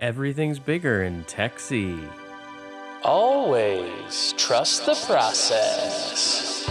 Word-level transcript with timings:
Everything's 0.00 0.60
bigger 0.60 1.02
in 1.02 1.24
TEX-E. 1.24 1.98
Always 3.02 4.32
trust 4.36 4.86
the 4.86 4.94
process. 4.94 6.64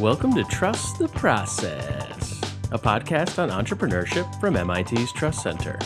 Welcome 0.00 0.34
to 0.34 0.42
Trust 0.50 0.98
the 0.98 1.06
Process, 1.06 2.40
a 2.72 2.78
podcast 2.78 3.38
on 3.38 3.50
entrepreneurship 3.50 4.40
from 4.40 4.54
MIT's 4.54 5.12
Trust 5.12 5.40
Center. 5.40 5.78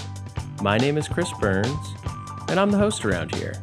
My 0.63 0.79
name 0.79 0.97
is 0.97 1.07
Chris 1.07 1.31
Burns, 1.39 1.95
and 2.49 2.59
I'm 2.59 2.71
the 2.71 2.79
host 2.79 3.05
around 3.05 3.35
here. 3.35 3.61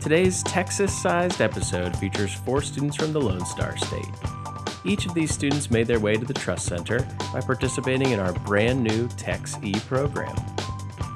Today's 0.00 0.42
Texas 0.44 0.96
sized 1.02 1.42
episode 1.42 1.94
features 1.94 2.32
four 2.32 2.62
students 2.62 2.96
from 2.96 3.12
the 3.12 3.20
Lone 3.20 3.44
Star 3.44 3.76
State. 3.76 4.27
Each 4.84 5.06
of 5.06 5.14
these 5.14 5.32
students 5.32 5.70
made 5.70 5.86
their 5.86 6.00
way 6.00 6.16
to 6.16 6.24
the 6.24 6.34
Trust 6.34 6.66
Center 6.66 7.06
by 7.32 7.40
participating 7.40 8.10
in 8.10 8.20
our 8.20 8.32
brand 8.32 8.82
new 8.82 9.08
TEX-E 9.08 9.74
program. 9.86 10.36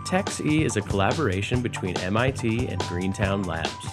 TEX-E 0.07 0.65
is 0.65 0.77
a 0.77 0.83
collaboration 0.83 1.63
between 1.63 1.97
MIT 1.99 2.69
and 2.69 2.81
Greentown 2.83 3.43
Labs. 3.45 3.87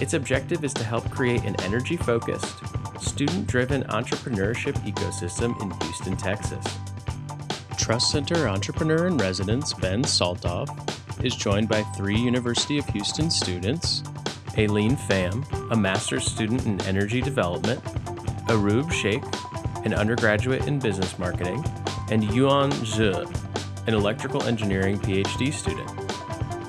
Its 0.00 0.14
objective 0.14 0.64
is 0.64 0.74
to 0.74 0.84
help 0.84 1.08
create 1.10 1.44
an 1.44 1.54
energy 1.62 1.96
focused, 1.96 2.56
student 3.00 3.46
driven 3.46 3.84
entrepreneurship 3.84 4.74
ecosystem 4.84 5.60
in 5.62 5.70
Houston, 5.82 6.16
Texas. 6.16 6.64
Trust 7.78 8.10
Center 8.10 8.48
entrepreneur 8.48 9.06
in 9.06 9.18
residence 9.18 9.74
Ben 9.74 10.02
Soltoff 10.02 10.68
is 11.24 11.36
joined 11.36 11.68
by 11.68 11.82
three 11.96 12.18
University 12.18 12.78
of 12.78 12.86
Houston 12.86 13.30
students 13.30 14.02
Aileen 14.56 14.96
Pham, 14.96 15.44
a 15.72 15.76
master's 15.76 16.24
student 16.24 16.64
in 16.64 16.80
energy 16.82 17.20
development, 17.20 17.82
Arub 18.46 18.92
Sheikh, 18.92 19.22
an 19.84 19.94
undergraduate 19.94 20.66
in 20.66 20.78
business 20.78 21.18
marketing, 21.18 21.64
and 22.10 22.24
Yuan 22.34 22.70
Zhe, 22.84 23.24
an 23.86 23.94
electrical 23.94 24.42
engineering 24.44 24.98
PhD 24.98 25.52
student. 25.52 25.90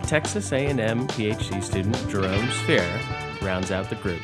Texas 0.07 0.51
A&M 0.51 1.07
PhD 1.07 1.63
student 1.63 1.97
Jerome 2.09 2.49
Sphere 2.51 2.99
rounds 3.41 3.71
out 3.71 3.89
the 3.89 3.95
group. 3.95 4.21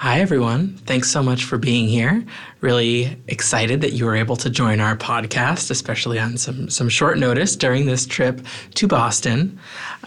Hi, 0.00 0.20
everyone. 0.20 0.74
Thanks 0.86 1.10
so 1.10 1.24
much 1.24 1.42
for 1.42 1.58
being 1.58 1.88
here. 1.88 2.24
Really 2.60 3.20
excited 3.26 3.80
that 3.80 3.94
you 3.94 4.04
were 4.04 4.14
able 4.14 4.36
to 4.36 4.48
join 4.48 4.78
our 4.78 4.96
podcast, 4.96 5.72
especially 5.72 6.20
on 6.20 6.36
some, 6.36 6.70
some 6.70 6.88
short 6.88 7.18
notice 7.18 7.56
during 7.56 7.86
this 7.86 8.06
trip 8.06 8.40
to 8.74 8.86
Boston. 8.86 9.58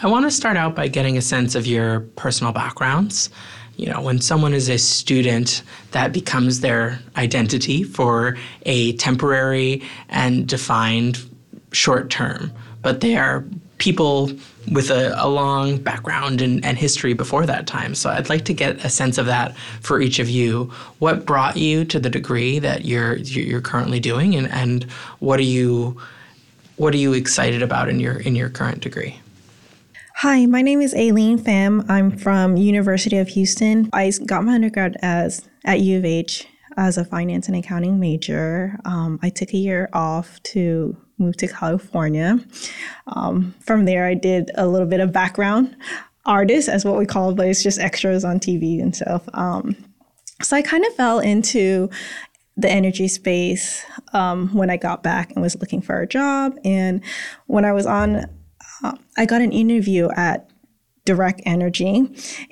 I 0.01 0.07
want 0.07 0.25
to 0.25 0.31
start 0.31 0.55
out 0.55 0.77
by 0.77 0.87
getting 0.87 1.17
a 1.17 1.21
sense 1.21 1.55
of 1.55 1.67
your 1.67 1.99
personal 2.15 2.53
backgrounds. 2.53 3.29
You 3.75 3.87
know, 3.87 3.99
when 3.99 4.21
someone 4.21 4.53
is 4.53 4.69
a 4.69 4.77
student, 4.77 5.61
that 5.91 6.13
becomes 6.13 6.61
their 6.61 6.97
identity 7.17 7.83
for 7.83 8.37
a 8.65 8.93
temporary 8.93 9.81
and 10.07 10.47
defined 10.47 11.19
short 11.73 12.09
term, 12.09 12.53
but 12.81 13.01
they 13.01 13.17
are 13.17 13.43
people 13.77 14.31
with 14.69 14.91
a, 14.91 15.13
a 15.17 15.27
long 15.27 15.77
background 15.77 16.41
and, 16.41 16.63
and, 16.63 16.77
history 16.77 17.13
before 17.13 17.45
that 17.45 17.65
time. 17.65 17.95
So 17.95 18.09
I'd 18.09 18.29
like 18.29 18.45
to 18.45 18.53
get 18.53 18.83
a 18.85 18.89
sense 18.89 19.17
of 19.17 19.25
that 19.25 19.57
for 19.81 20.01
each 20.01 20.19
of 20.19 20.29
you. 20.29 20.65
What 20.99 21.25
brought 21.25 21.57
you 21.57 21.85
to 21.85 21.99
the 21.99 22.09
degree 22.09 22.59
that 22.59 22.85
you're 22.85 23.15
you're 23.17 23.61
currently 23.61 23.99
doing, 23.99 24.35
and, 24.35 24.47
and 24.49 24.83
what 25.19 25.39
are 25.39 25.43
you 25.43 25.99
what 26.77 26.93
are 26.93 26.97
you 26.97 27.13
excited 27.13 27.61
about 27.61 27.89
in 27.89 27.99
your 27.99 28.17
in 28.17 28.35
your 28.35 28.49
current 28.49 28.81
degree? 28.81 29.19
Hi, 30.17 30.45
my 30.45 30.61
name 30.61 30.81
is 30.81 30.93
Aileen 30.93 31.39
Pham. 31.39 31.89
I'm 31.89 32.15
from 32.15 32.55
University 32.55 33.17
of 33.17 33.29
Houston. 33.29 33.89
I 33.91 34.11
got 34.25 34.43
my 34.43 34.53
undergrad 34.53 34.97
as 35.01 35.47
at 35.65 35.79
U 35.79 35.97
of 35.97 36.05
H 36.05 36.47
as 36.77 36.97
a 36.97 37.05
finance 37.05 37.47
and 37.47 37.55
accounting 37.55 37.99
major. 37.99 38.79
Um, 38.85 39.19
I 39.21 39.29
took 39.29 39.53
a 39.53 39.57
year 39.57 39.89
off 39.93 40.41
to 40.43 40.95
moved 41.21 41.39
to 41.39 41.47
California. 41.47 42.39
Um, 43.07 43.53
from 43.61 43.85
there, 43.85 44.05
I 44.05 44.15
did 44.15 44.51
a 44.55 44.67
little 44.67 44.87
bit 44.87 44.99
of 44.99 45.13
background 45.13 45.75
artist, 46.25 46.69
as 46.69 46.85
what 46.85 46.97
we 46.97 47.05
call 47.05 47.33
but 47.33 47.47
it's 47.47 47.63
just 47.63 47.79
extras 47.79 48.25
on 48.25 48.39
TV 48.39 48.81
and 48.81 48.95
stuff. 48.95 49.23
Um, 49.33 49.75
so 50.41 50.57
I 50.57 50.61
kind 50.61 50.85
of 50.85 50.93
fell 50.95 51.19
into 51.19 51.89
the 52.57 52.69
energy 52.69 53.07
space 53.07 53.83
um, 54.13 54.53
when 54.53 54.69
I 54.69 54.77
got 54.77 55.03
back 55.03 55.31
and 55.31 55.41
was 55.41 55.55
looking 55.59 55.81
for 55.81 56.01
a 56.01 56.07
job. 56.07 56.57
And 56.65 57.01
when 57.47 57.65
I 57.65 57.71
was 57.71 57.85
on, 57.85 58.25
uh, 58.83 58.97
I 59.17 59.25
got 59.25 59.41
an 59.41 59.51
interview 59.51 60.09
at 60.15 60.50
direct 61.05 61.41
energy. 61.45 62.07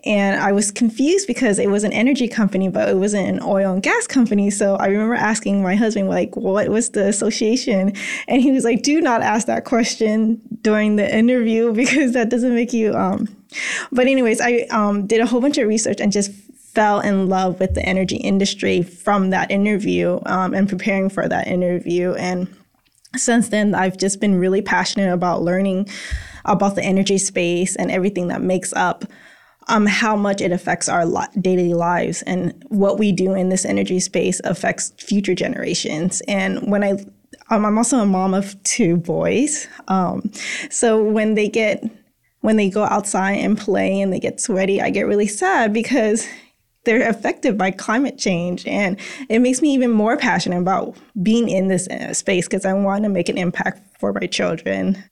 And 0.05 0.41
I 0.41 0.51
was 0.51 0.71
confused 0.71 1.27
because 1.27 1.59
it 1.59 1.69
was 1.69 1.83
an 1.83 1.93
energy 1.93 2.27
company, 2.27 2.67
but 2.67 2.89
it 2.89 2.97
wasn't 2.97 3.27
an 3.27 3.39
oil 3.43 3.73
and 3.73 3.83
gas 3.83 4.07
company. 4.07 4.49
So 4.49 4.75
I 4.75 4.87
remember 4.87 5.13
asking 5.13 5.61
my 5.61 5.75
husband, 5.75 6.09
like, 6.09 6.35
what 6.35 6.67
was 6.69 6.89
the 6.91 7.07
association? 7.07 7.93
And 8.27 8.41
he 8.41 8.51
was 8.51 8.63
like, 8.63 8.81
do 8.81 9.01
not 9.01 9.21
ask 9.21 9.45
that 9.47 9.65
question 9.65 10.41
during 10.61 10.95
the 10.95 11.15
interview 11.15 11.73
because 11.79 12.13
that 12.13 12.29
doesn't 12.29 12.55
make 12.55 12.73
you. 12.73 12.95
Um. 12.95 13.35
But, 13.91 14.05
anyways, 14.05 14.41
I 14.41 14.67
um, 14.69 15.07
did 15.07 15.21
a 15.21 15.25
whole 15.25 15.41
bunch 15.41 15.57
of 15.57 15.67
research 15.67 15.99
and 15.99 16.11
just 16.11 16.31
fell 16.73 16.99
in 16.99 17.27
love 17.27 17.59
with 17.59 17.73
the 17.73 17.83
energy 17.83 18.17
industry 18.17 18.83
from 18.83 19.31
that 19.31 19.49
interview 19.49 20.19
um, 20.27 20.53
and 20.53 20.69
preparing 20.69 21.09
for 21.09 21.27
that 21.27 21.47
interview. 21.47 22.13
And 22.13 22.47
since 23.15 23.49
then, 23.49 23.73
I've 23.73 23.97
just 23.97 24.19
been 24.19 24.35
really 24.35 24.61
passionate 24.61 25.11
about 25.11 25.41
learning 25.41 25.89
about 26.45 26.75
the 26.75 26.83
energy 26.83 27.17
space 27.17 27.75
and 27.75 27.91
everything 27.91 28.27
that 28.27 28.41
makes 28.41 28.73
up 28.73 29.05
um, 29.67 29.85
how 29.85 30.15
much 30.15 30.41
it 30.41 30.51
affects 30.51 30.89
our 30.89 31.05
li- 31.05 31.27
daily 31.39 31.73
lives 31.73 32.21
and 32.23 32.63
what 32.69 32.97
we 32.97 33.11
do 33.11 33.33
in 33.33 33.49
this 33.49 33.65
energy 33.65 33.99
space 33.99 34.41
affects 34.43 34.91
future 34.97 35.35
generations. 35.35 36.21
And 36.27 36.69
when 36.71 36.83
I, 36.83 36.91
um, 37.51 37.65
I'm 37.65 37.77
also 37.77 37.99
a 37.99 38.05
mom 38.05 38.33
of 38.33 38.61
two 38.63 38.97
boys, 38.97 39.67
um, 39.87 40.31
so 40.69 41.03
when 41.03 41.35
they 41.35 41.47
get 41.47 41.83
when 42.41 42.55
they 42.55 42.69
go 42.69 42.85
outside 42.85 43.33
and 43.33 43.57
play 43.57 43.99
and 43.99 44.13
they 44.13 44.19
get 44.19 44.39
sweaty, 44.39 44.81
I 44.81 44.91
get 44.91 45.07
really 45.07 45.27
sad 45.27 45.73
because 45.73 46.25
they're 46.85 47.07
affected 47.07 47.57
by 47.57 47.71
climate 47.71 48.17
change. 48.17 48.65
And 48.65 48.97
it 49.27 49.39
makes 49.39 49.61
me 49.61 49.73
even 49.73 49.91
more 49.91 50.15
passionate 50.17 50.59
about 50.59 50.95
being 51.21 51.49
in 51.49 51.67
this 51.67 51.87
uh, 51.89 52.13
space 52.13 52.47
because 52.47 52.65
I 52.65 52.73
want 52.73 53.03
to 53.03 53.09
make 53.09 53.29
an 53.29 53.37
impact 53.37 53.81
for 53.99 54.13
my 54.13 54.25
children. 54.25 55.03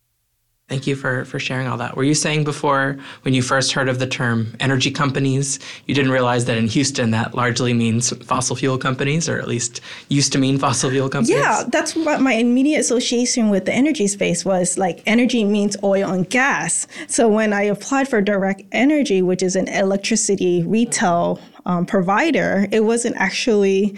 Thank 0.69 0.85
you 0.85 0.97
for, 0.97 1.23
for 1.23 1.39
sharing 1.39 1.65
all 1.67 1.77
that. 1.77 1.95
Were 1.95 2.03
you 2.03 2.13
saying 2.13 2.43
before, 2.43 2.97
when 3.21 3.33
you 3.33 3.41
first 3.41 3.71
heard 3.71 3.87
of 3.87 3.99
the 3.99 4.07
term 4.07 4.53
energy 4.59 4.91
companies, 4.91 5.59
you 5.85 5.95
didn't 5.95 6.11
realize 6.11 6.43
that 6.43 6.57
in 6.57 6.67
Houston 6.67 7.11
that 7.11 7.33
largely 7.33 7.73
means 7.73 8.09
fossil 8.25 8.53
fuel 8.53 8.77
companies, 8.77 9.29
or 9.29 9.39
at 9.39 9.47
least 9.47 9.79
used 10.09 10.33
to 10.33 10.37
mean 10.37 10.57
fossil 10.57 10.89
fuel 10.89 11.07
companies? 11.07 11.39
Yeah, 11.41 11.63
that's 11.69 11.95
what 11.95 12.19
my 12.19 12.33
immediate 12.33 12.79
association 12.79 13.49
with 13.49 13.63
the 13.63 13.71
energy 13.73 14.07
space 14.07 14.43
was. 14.43 14.77
Like, 14.77 15.01
energy 15.05 15.45
means 15.45 15.77
oil 15.83 16.11
and 16.11 16.29
gas. 16.29 16.85
So 17.07 17.29
when 17.29 17.53
I 17.53 17.61
applied 17.61 18.09
for 18.09 18.21
Direct 18.21 18.63
Energy, 18.73 19.21
which 19.21 19.41
is 19.41 19.55
an 19.55 19.69
electricity 19.69 20.63
retail 20.63 21.39
um, 21.65 21.85
provider, 21.85 22.67
it 22.73 22.81
wasn't 22.81 23.15
actually 23.15 23.97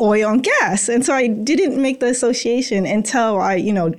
oil 0.00 0.30
and 0.30 0.42
gas. 0.42 0.88
And 0.88 1.04
so 1.04 1.14
I 1.14 1.26
didn't 1.26 1.80
make 1.80 2.00
the 2.00 2.06
association 2.06 2.86
until 2.86 3.40
I, 3.40 3.54
you 3.54 3.72
know, 3.72 3.92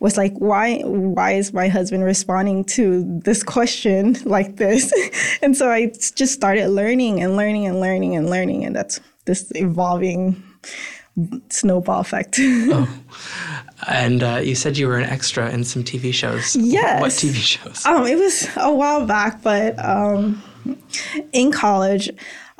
was 0.00 0.16
like, 0.16 0.34
why 0.38 0.80
why 0.80 1.32
is 1.32 1.52
my 1.52 1.68
husband 1.68 2.04
responding 2.04 2.64
to 2.64 3.04
this 3.20 3.42
question 3.42 4.16
like 4.24 4.56
this? 4.56 4.92
and 5.42 5.56
so 5.56 5.70
I 5.70 5.92
just 6.14 6.32
started 6.32 6.68
learning 6.68 7.22
and 7.22 7.36
learning 7.36 7.66
and 7.66 7.80
learning 7.80 8.16
and 8.16 8.28
learning. 8.30 8.64
And 8.64 8.74
that's 8.74 9.00
this 9.24 9.50
evolving 9.54 10.42
snowball 11.50 12.00
effect. 12.00 12.36
oh. 12.40 12.88
And 13.88 14.22
uh, 14.22 14.40
you 14.42 14.54
said 14.54 14.76
you 14.76 14.88
were 14.88 14.98
an 14.98 15.04
extra 15.04 15.50
in 15.50 15.64
some 15.64 15.84
TV 15.84 16.12
shows. 16.12 16.56
Yes. 16.56 17.00
What 17.00 17.10
TV 17.10 17.34
shows? 17.34 17.84
Um, 17.86 18.06
it 18.06 18.16
was 18.16 18.48
a 18.56 18.72
while 18.72 19.06
back, 19.06 19.42
but 19.42 19.78
um, 19.82 20.42
in 21.32 21.52
college, 21.52 22.10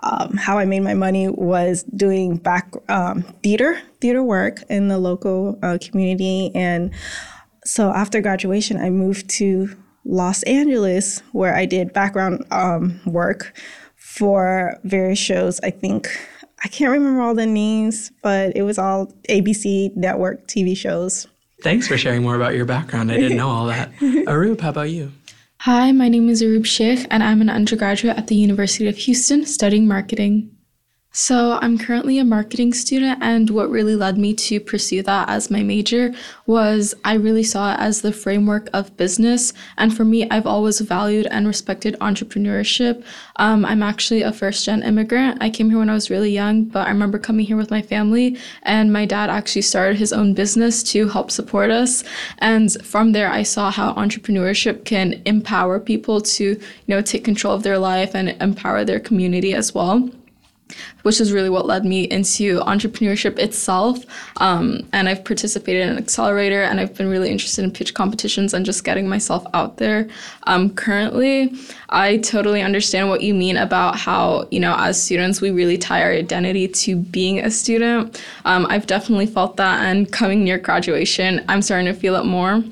um, 0.06 0.36
how 0.36 0.58
I 0.58 0.64
made 0.64 0.80
my 0.80 0.94
money 0.94 1.28
was 1.28 1.82
doing 1.84 2.36
back 2.36 2.72
um, 2.88 3.22
theater 3.42 3.80
theater 4.00 4.22
work 4.22 4.62
in 4.68 4.88
the 4.88 4.98
local 4.98 5.58
uh, 5.62 5.78
community, 5.80 6.50
and 6.54 6.92
so 7.64 7.90
after 7.92 8.20
graduation, 8.20 8.76
I 8.76 8.90
moved 8.90 9.28
to 9.30 9.76
Los 10.04 10.42
Angeles 10.44 11.20
where 11.32 11.54
I 11.54 11.66
did 11.66 11.92
background 11.92 12.44
um, 12.50 13.00
work 13.04 13.58
for 13.96 14.78
various 14.84 15.18
shows. 15.18 15.58
I 15.60 15.70
think 15.70 16.08
I 16.62 16.68
can't 16.68 16.92
remember 16.92 17.22
all 17.22 17.34
the 17.34 17.46
names, 17.46 18.12
but 18.22 18.56
it 18.56 18.62
was 18.62 18.78
all 18.78 19.12
ABC 19.28 19.94
network 19.96 20.46
TV 20.46 20.76
shows. 20.76 21.26
Thanks 21.62 21.88
for 21.88 21.98
sharing 21.98 22.22
more 22.22 22.36
about 22.36 22.54
your 22.54 22.64
background. 22.64 23.10
I 23.10 23.16
didn't 23.16 23.36
know 23.36 23.48
all 23.48 23.66
that. 23.66 23.92
Arub, 24.00 24.60
how 24.60 24.70
about 24.70 24.90
you? 24.90 25.12
Hi, 25.60 25.90
my 25.90 26.08
name 26.08 26.28
is 26.28 26.42
Arub 26.42 26.64
Sheikh, 26.64 27.06
and 27.10 27.22
I'm 27.22 27.40
an 27.40 27.50
undergraduate 27.50 28.16
at 28.16 28.28
the 28.28 28.36
University 28.36 28.86
of 28.86 28.96
Houston 28.98 29.44
studying 29.46 29.88
marketing. 29.88 30.55
So, 31.18 31.58
I'm 31.62 31.78
currently 31.78 32.18
a 32.18 32.26
marketing 32.26 32.74
student, 32.74 33.20
and 33.22 33.48
what 33.48 33.70
really 33.70 33.96
led 33.96 34.18
me 34.18 34.34
to 34.34 34.60
pursue 34.60 35.02
that 35.04 35.30
as 35.30 35.50
my 35.50 35.62
major 35.62 36.12
was 36.44 36.94
I 37.06 37.14
really 37.14 37.42
saw 37.42 37.72
it 37.72 37.80
as 37.80 38.02
the 38.02 38.12
framework 38.12 38.68
of 38.74 38.94
business. 38.98 39.54
And 39.78 39.96
for 39.96 40.04
me, 40.04 40.28
I've 40.28 40.46
always 40.46 40.78
valued 40.80 41.26
and 41.30 41.46
respected 41.46 41.96
entrepreneurship. 42.02 43.02
Um, 43.36 43.64
I'm 43.64 43.82
actually 43.82 44.20
a 44.20 44.30
first 44.30 44.66
gen 44.66 44.82
immigrant. 44.82 45.38
I 45.40 45.48
came 45.48 45.70
here 45.70 45.78
when 45.78 45.88
I 45.88 45.94
was 45.94 46.10
really 46.10 46.32
young, 46.32 46.64
but 46.64 46.86
I 46.86 46.90
remember 46.90 47.18
coming 47.18 47.46
here 47.46 47.56
with 47.56 47.70
my 47.70 47.80
family, 47.80 48.36
and 48.64 48.92
my 48.92 49.06
dad 49.06 49.30
actually 49.30 49.62
started 49.62 49.96
his 49.96 50.12
own 50.12 50.34
business 50.34 50.82
to 50.92 51.08
help 51.08 51.30
support 51.30 51.70
us. 51.70 52.04
And 52.40 52.70
from 52.84 53.12
there, 53.12 53.32
I 53.32 53.42
saw 53.42 53.70
how 53.70 53.94
entrepreneurship 53.94 54.84
can 54.84 55.22
empower 55.24 55.80
people 55.80 56.20
to, 56.20 56.44
you 56.44 56.60
know, 56.86 57.00
take 57.00 57.24
control 57.24 57.54
of 57.54 57.62
their 57.62 57.78
life 57.78 58.14
and 58.14 58.36
empower 58.42 58.84
their 58.84 59.00
community 59.00 59.54
as 59.54 59.74
well 59.74 60.10
which 61.06 61.20
is 61.20 61.32
really 61.32 61.48
what 61.48 61.66
led 61.66 61.84
me 61.84 62.02
into 62.02 62.58
entrepreneurship 62.62 63.38
itself. 63.38 64.04
Um, 64.38 64.84
and 64.92 65.08
I've 65.08 65.24
participated 65.24 65.82
in 65.82 65.90
an 65.90 65.98
accelerator 65.98 66.64
and 66.64 66.80
I've 66.80 66.96
been 66.96 67.06
really 67.06 67.30
interested 67.30 67.64
in 67.64 67.70
pitch 67.70 67.94
competitions 67.94 68.52
and 68.52 68.66
just 68.66 68.82
getting 68.82 69.08
myself 69.08 69.46
out 69.54 69.76
there. 69.76 70.08
Um, 70.48 70.74
currently, 70.74 71.54
I 71.90 72.16
totally 72.16 72.60
understand 72.60 73.08
what 73.08 73.20
you 73.20 73.34
mean 73.34 73.56
about 73.56 73.96
how, 73.96 74.48
you 74.50 74.58
know, 74.58 74.74
as 74.76 75.00
students, 75.00 75.40
we 75.40 75.52
really 75.52 75.78
tie 75.78 76.02
our 76.02 76.10
identity 76.10 76.66
to 76.66 76.96
being 76.96 77.38
a 77.38 77.52
student. 77.52 78.20
Um, 78.44 78.66
I've 78.68 78.88
definitely 78.88 79.26
felt 79.26 79.56
that, 79.58 79.84
and 79.84 80.10
coming 80.10 80.42
near 80.42 80.58
graduation, 80.58 81.44
I'm 81.48 81.62
starting 81.62 81.86
to 81.86 81.94
feel 81.94 82.16
it 82.16 82.24
more. 82.24 82.64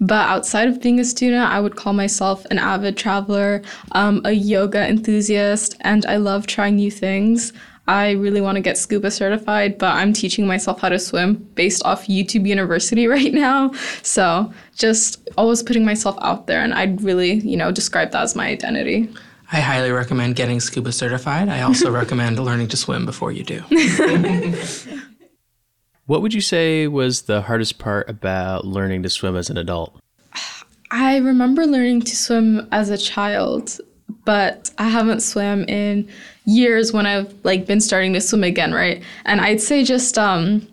But 0.00 0.28
outside 0.30 0.68
of 0.68 0.80
being 0.80 0.98
a 0.98 1.04
student, 1.04 1.44
I 1.44 1.60
would 1.60 1.76
call 1.76 1.92
myself 1.92 2.46
an 2.46 2.58
avid 2.58 2.96
traveler, 2.96 3.60
um, 3.92 4.22
a 4.24 4.32
yoga 4.32 4.88
enthusiast, 4.88 5.76
and 5.82 6.06
I 6.06 6.16
love 6.16 6.46
trying 6.46 6.76
new 6.76 6.90
things. 6.90 7.52
I 7.88 8.12
really 8.12 8.40
want 8.40 8.56
to 8.56 8.60
get 8.60 8.78
scuba 8.78 9.10
certified, 9.10 9.76
but 9.76 9.94
I'm 9.94 10.12
teaching 10.12 10.46
myself 10.46 10.80
how 10.80 10.88
to 10.88 10.98
swim 10.98 11.34
based 11.54 11.84
off 11.84 12.06
YouTube 12.06 12.46
University 12.46 13.06
right 13.08 13.32
now. 13.32 13.72
So 14.02 14.52
just 14.76 15.28
always 15.36 15.62
putting 15.62 15.84
myself 15.84 16.16
out 16.22 16.46
there, 16.46 16.62
and 16.62 16.72
I'd 16.74 17.02
really, 17.02 17.34
you 17.34 17.56
know, 17.56 17.72
describe 17.72 18.12
that 18.12 18.22
as 18.22 18.36
my 18.36 18.46
identity. 18.46 19.08
I 19.50 19.60
highly 19.60 19.90
recommend 19.90 20.36
getting 20.36 20.60
scuba 20.60 20.92
certified. 20.92 21.48
I 21.48 21.62
also 21.62 21.90
recommend 22.00 22.38
learning 22.38 22.68
to 22.68 22.76
swim 22.76 23.04
before 23.04 23.32
you 23.32 23.44
do. 23.44 23.60
what 26.06 26.22
would 26.22 26.32
you 26.32 26.40
say 26.40 26.86
was 26.86 27.22
the 27.22 27.42
hardest 27.42 27.78
part 27.78 28.08
about 28.08 28.64
learning 28.64 29.02
to 29.02 29.10
swim 29.10 29.36
as 29.36 29.50
an 29.50 29.58
adult? 29.58 29.98
I 30.90 31.16
remember 31.18 31.66
learning 31.66 32.02
to 32.02 32.16
swim 32.16 32.68
as 32.70 32.90
a 32.90 32.98
child, 32.98 33.78
but 34.24 34.70
I 34.78 34.88
haven't 34.88 35.20
swam 35.20 35.64
in 35.64 36.08
years 36.44 36.92
when 36.92 37.06
I've 37.06 37.32
like 37.44 37.66
been 37.66 37.80
starting 37.80 38.12
to 38.14 38.20
swim 38.20 38.44
again, 38.44 38.72
right? 38.72 39.02
And 39.24 39.40
I'd 39.40 39.60
say 39.60 39.84
just 39.84 40.18
um 40.18 40.66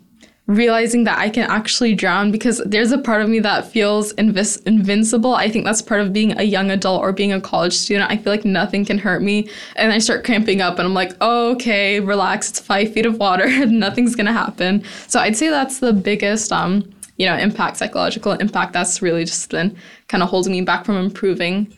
realizing 0.50 1.04
that 1.04 1.16
I 1.16 1.30
can 1.30 1.48
actually 1.48 1.94
drown 1.94 2.32
because 2.32 2.60
there's 2.66 2.90
a 2.90 2.98
part 2.98 3.22
of 3.22 3.28
me 3.28 3.38
that 3.38 3.70
feels 3.70 4.12
invis- 4.14 4.60
invincible. 4.66 5.34
I 5.34 5.48
think 5.48 5.64
that's 5.64 5.80
part 5.80 6.00
of 6.00 6.12
being 6.12 6.36
a 6.38 6.42
young 6.42 6.72
adult 6.72 7.02
or 7.02 7.12
being 7.12 7.32
a 7.32 7.40
college 7.40 7.72
student. 7.72 8.10
I 8.10 8.16
feel 8.16 8.32
like 8.32 8.44
nothing 8.44 8.84
can 8.84 8.98
hurt 8.98 9.22
me. 9.22 9.48
And 9.76 9.92
I 9.92 9.98
start 9.98 10.24
cramping 10.24 10.60
up 10.60 10.80
and 10.80 10.88
I'm 10.88 10.94
like, 10.94 11.12
oh, 11.20 11.52
okay, 11.52 12.00
relax. 12.00 12.50
It's 12.50 12.58
five 12.58 12.92
feet 12.92 13.06
of 13.06 13.18
water. 13.18 13.46
Nothing's 13.66 14.16
going 14.16 14.26
to 14.26 14.32
happen. 14.32 14.82
So 15.06 15.20
I'd 15.20 15.36
say 15.36 15.50
that's 15.50 15.78
the 15.78 15.92
biggest, 15.92 16.50
um, 16.50 16.92
you 17.16 17.26
know, 17.26 17.36
impact, 17.36 17.76
psychological 17.76 18.32
impact 18.32 18.72
that's 18.72 19.00
really 19.00 19.24
just 19.24 19.48
been 19.50 19.76
kind 20.08 20.22
of 20.22 20.28
holding 20.28 20.52
me 20.52 20.62
back 20.62 20.84
from 20.84 20.96
improving. 20.96 21.72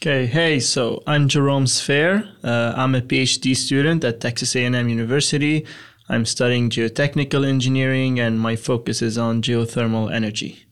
Okay, 0.00 0.26
hey, 0.26 0.60
so 0.60 1.02
I'm 1.08 1.26
Jerome 1.26 1.66
Sphere. 1.66 2.22
Uh, 2.44 2.72
I'm 2.76 2.94
a 2.94 3.00
PhD 3.00 3.56
student 3.56 4.04
at 4.04 4.20
Texas 4.20 4.54
A&M 4.54 4.88
University. 4.88 5.66
I'm 6.08 6.24
studying 6.24 6.70
geotechnical 6.70 7.44
engineering 7.44 8.20
and 8.20 8.38
my 8.38 8.54
focus 8.54 9.02
is 9.02 9.18
on 9.18 9.42
geothermal 9.42 10.14
energy. 10.14 10.64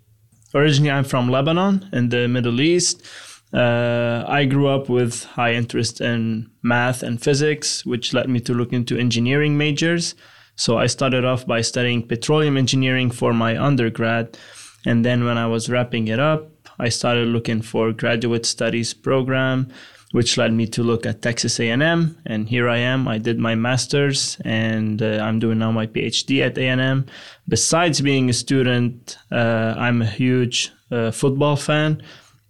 Originally, 0.55 0.93
I'm 0.93 1.03
from 1.03 1.29
Lebanon 1.29 1.89
in 1.93 2.11
the 2.11 2.29
Middle 2.29 2.61
East. 2.61 3.05
Uh, 3.53 4.25
I 4.29 4.45
grew 4.45 4.69
up 4.69 4.89
with 4.89 5.25
high 5.25 5.55
interest 5.55 6.01
in 6.01 6.49
math 6.63 7.03
and 7.03 7.21
physics, 7.21 7.85
which 7.85 8.15
led 8.15 8.31
me 8.31 8.39
to 8.39 8.55
look 8.55 8.73
into 8.73 8.97
engineering 8.97 9.59
majors. 9.59 10.15
So 10.55 10.79
I 10.79 10.87
started 10.87 11.25
off 11.25 11.45
by 11.45 11.63
studying 11.63 12.07
petroleum 12.07 12.57
engineering 12.57 13.11
for 13.11 13.35
my 13.35 13.61
undergrad. 13.61 14.39
And 14.85 15.05
then 15.05 15.25
when 15.25 15.37
I 15.37 15.49
was 15.49 15.69
wrapping 15.69 16.07
it 16.07 16.21
up, 16.21 16.56
I 16.79 16.89
started 16.89 17.29
looking 17.29 17.63
for 17.63 17.93
graduate 17.93 18.47
studies 18.47 18.95
program, 18.95 19.69
which 20.13 20.37
led 20.37 20.53
me 20.53 20.67
to 20.69 20.83
look 20.83 21.05
at 21.07 21.23
Texas 21.23 21.59
A&M. 21.59 22.19
And 22.27 22.49
here 22.49 22.69
I 22.69 22.79
am. 22.79 23.09
I 23.09 23.19
did 23.19 23.39
my 23.39 23.55
master's, 23.55 24.39
and 24.45 25.03
uh, 25.03 25.19
I'm 25.23 25.39
doing 25.39 25.59
now 25.59 25.73
my 25.73 25.87
PhD 25.87 26.45
at 26.45 26.59
A&M. 26.59 27.07
Besides 27.49 28.01
being 28.01 28.31
a 28.31 28.33
student, 28.33 29.19
uh, 29.31 29.75
I'm 29.77 30.03
a 30.03 30.07
huge 30.07 30.73
uh, 30.91 31.11
football 31.11 31.57
fan. 31.57 32.03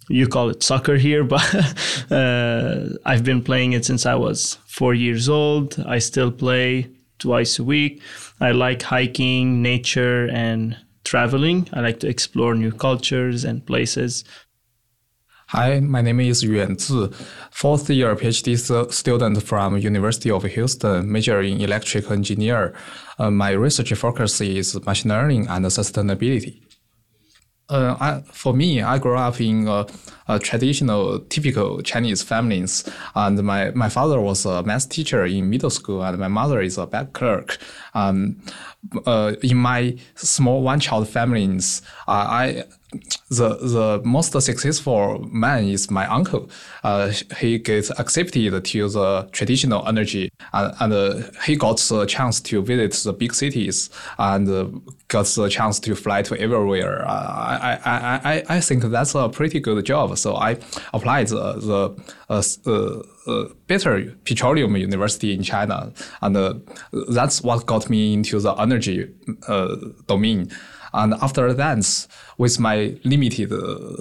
You 0.09 0.27
call 0.27 0.49
it 0.49 0.63
soccer 0.63 0.95
here, 0.95 1.23
but 1.35 2.11
uh, 2.11 2.89
I've 3.05 3.23
been 3.23 3.41
playing 3.41 3.73
it 3.73 3.85
since 3.85 4.05
I 4.05 4.15
was 4.15 4.57
four 4.65 4.93
years 4.93 5.27
old. 5.27 5.83
I 5.85 5.99
still 5.99 6.31
play 6.31 6.89
twice 7.19 7.59
a 7.59 7.63
week. 7.63 8.01
I 8.39 8.51
like 8.51 8.83
hiking, 8.83 9.61
nature, 9.61 10.29
and 10.29 10.77
traveling. 11.07 11.67
I 11.73 11.79
like 11.79 11.99
to 12.01 12.07
explore 12.07 12.53
new 12.53 12.71
cultures 12.71 13.45
and 13.45 13.65
places. 13.65 14.23
Hi, 15.47 15.79
my 15.79 16.01
name 16.01 16.19
is 16.19 16.43
Yuan 16.43 16.77
Zi, 16.77 17.07
fourth 17.51 17.89
year 17.89 18.13
PhD 18.15 18.91
student 18.91 19.41
from 19.43 19.77
University 19.77 20.29
of 20.29 20.43
Houston, 20.43 21.09
major 21.09 21.41
in 21.41 21.61
electrical 21.61 22.11
engineer. 22.11 22.75
Uh, 23.17 23.31
my 23.31 23.51
research 23.51 23.93
focus 23.93 24.41
is 24.41 24.75
machine 24.85 25.11
learning 25.11 25.47
and 25.47 25.65
sustainability. 25.67 26.63
Uh, 27.69 27.95
I, 27.99 28.21
for 28.33 28.53
me, 28.53 28.81
I 28.81 28.97
grew 28.99 29.17
up 29.17 29.39
in 29.39 29.67
a, 29.69 29.85
a, 30.27 30.39
traditional, 30.39 31.19
typical 31.29 31.81
Chinese 31.81 32.23
families, 32.23 32.83
and 33.15 33.41
my, 33.43 33.71
my 33.71 33.89
father 33.89 34.19
was 34.19 34.45
a 34.45 34.63
math 34.63 34.89
teacher 34.89 35.25
in 35.25 35.49
middle 35.49 35.69
school, 35.69 36.03
and 36.03 36.17
my 36.17 36.27
mother 36.27 36.61
is 36.61 36.77
a 36.77 36.85
bank 36.85 37.13
clerk. 37.13 37.57
Um, 37.93 38.41
uh, 39.05 39.33
in 39.43 39.57
my 39.57 39.97
small 40.15 40.61
one-child 40.61 41.09
families, 41.09 41.81
uh, 42.07 42.11
I 42.11 42.63
the 43.29 43.49
the 43.57 44.01
most 44.05 44.31
successful 44.39 45.19
man 45.29 45.65
is 45.65 45.91
my 45.91 46.07
uncle. 46.07 46.49
Uh, 46.83 47.11
he 47.37 47.57
gets 47.57 47.89
accepted 47.99 48.63
to 48.63 48.89
the 48.89 49.29
traditional 49.33 49.85
energy, 49.87 50.31
and, 50.53 50.73
and 50.79 50.93
uh, 50.93 51.21
he 51.45 51.57
got 51.57 51.79
the 51.79 52.05
chance 52.05 52.39
to 52.39 52.61
visit 52.61 52.93
the 53.03 53.11
big 53.11 53.33
cities 53.33 53.89
and 54.17 54.47
uh, 54.49 54.67
got 55.09 55.25
the 55.25 55.49
chance 55.49 55.79
to 55.81 55.95
fly 55.95 56.21
to 56.21 56.39
everywhere. 56.39 57.05
Uh, 57.05 57.11
I, 57.11 57.79
I, 57.83 58.33
I, 58.33 58.43
I 58.49 58.61
think 58.61 58.83
that's 58.83 59.15
a 59.15 59.27
pretty 59.27 59.59
good 59.59 59.85
job. 59.85 60.16
So 60.17 60.35
I 60.35 60.57
applied 60.93 61.27
the 61.27 61.53
the 61.53 61.95
uh, 62.29 63.31
uh, 63.31 63.49
better 63.67 64.15
petroleum 64.25 64.75
university 64.75 65.33
in 65.33 65.43
China, 65.43 65.91
and 66.21 66.63
that's 67.09 67.41
what 67.41 67.65
got 67.65 67.89
me 67.89 68.13
into 68.13 68.39
the 68.39 68.53
energy 68.53 69.09
domain. 70.07 70.49
And 70.93 71.13
after 71.21 71.53
that, 71.53 72.07
with 72.37 72.59
my 72.59 72.95
limited 73.03 73.51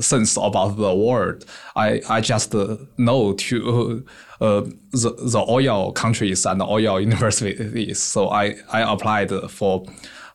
sense 0.02 0.36
about 0.36 0.76
the 0.76 0.94
world, 0.94 1.44
I, 1.74 2.00
I 2.08 2.20
just 2.20 2.54
know 2.96 3.32
to 3.34 4.06
uh, 4.40 4.60
the, 4.92 5.10
the 5.18 5.44
oil 5.48 5.92
countries 5.92 6.46
and 6.46 6.62
oil 6.62 7.00
universities. 7.00 8.00
So 8.00 8.30
I, 8.30 8.56
I 8.72 8.80
applied 8.92 9.30
for 9.50 9.84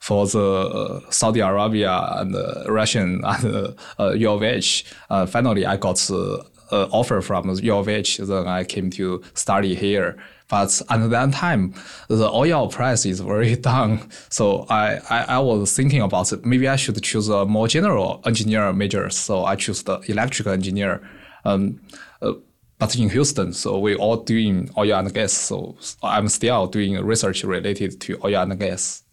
for 0.01 0.25
the 0.25 1.03
Saudi 1.11 1.41
Arabia 1.41 1.93
and 2.17 2.35
Russian 2.67 3.21
and 3.23 3.45
uh, 3.55 3.73
UOH. 3.99 4.83
Uh, 5.09 5.27
finally, 5.27 5.63
I 5.65 5.77
got 5.77 6.09
uh, 6.09 6.87
offer 6.91 7.21
from 7.21 7.45
UOH. 7.45 8.25
Then 8.25 8.47
I 8.47 8.63
came 8.63 8.89
to 8.91 9.21
study 9.35 9.75
here. 9.75 10.17
But 10.49 10.81
at 10.89 11.09
that 11.11 11.33
time, 11.33 11.75
the 12.09 12.29
oil 12.29 12.67
price 12.67 13.05
is 13.05 13.19
very 13.19 13.55
down. 13.71 14.09
So 14.29 14.65
I, 14.69 14.99
I, 15.09 15.25
I 15.35 15.39
was 15.39 15.73
thinking 15.75 16.01
about 16.01 16.33
it. 16.33 16.45
Maybe 16.45 16.67
I 16.67 16.77
should 16.77 17.01
choose 17.03 17.29
a 17.29 17.45
more 17.45 17.67
general 17.67 18.21
engineer 18.25 18.73
major. 18.73 19.09
So 19.11 19.45
I 19.45 19.55
choose 19.55 19.83
the 19.83 19.99
electrical 20.07 20.51
engineer. 20.51 21.07
Um, 21.45 21.79
uh, 22.23 22.33
but 22.79 22.95
in 22.95 23.09
Houston, 23.09 23.53
so 23.53 23.77
we 23.77 23.95
all 23.95 24.17
doing 24.17 24.71
oil 24.75 24.97
and 24.97 25.13
gas. 25.13 25.31
So 25.31 25.77
I'm 26.01 26.27
still 26.27 26.65
doing 26.65 26.99
research 27.05 27.43
related 27.43 28.01
to 28.01 28.19
oil 28.25 28.41
and 28.41 28.59
gas. 28.59 29.03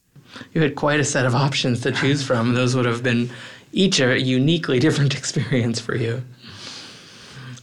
You 0.53 0.61
had 0.61 0.77
quite 0.77 1.01
a 1.01 1.05
set 1.05 1.27
of 1.27 1.35
options 1.35 1.81
to 1.83 1.93
choose 1.93 2.23
from. 2.23 2.55
Those 2.55 2.75
would 2.77 2.85
have 2.87 3.03
been 3.03 3.31
each 3.73 4.01
a 4.01 4.19
uniquely 4.19 4.79
different 4.79 5.15
experience 5.19 5.81
for 5.81 5.95
you. 5.95 6.23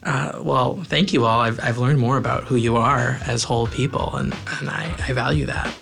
Uh, 0.03 0.39
well, 0.41 0.83
thank 0.83 1.13
you 1.13 1.25
all. 1.25 1.39
I've, 1.39 1.59
I've 1.63 1.79
learned 1.79 1.99
more 1.99 2.17
about 2.17 2.43
who 2.43 2.55
you 2.55 2.77
are 2.77 3.19
as 3.25 3.43
whole 3.43 3.65
people, 3.67 4.15
and, 4.15 4.35
and 4.59 4.69
I, 4.69 4.93
I 5.07 5.13
value 5.13 5.47
that. 5.47 5.73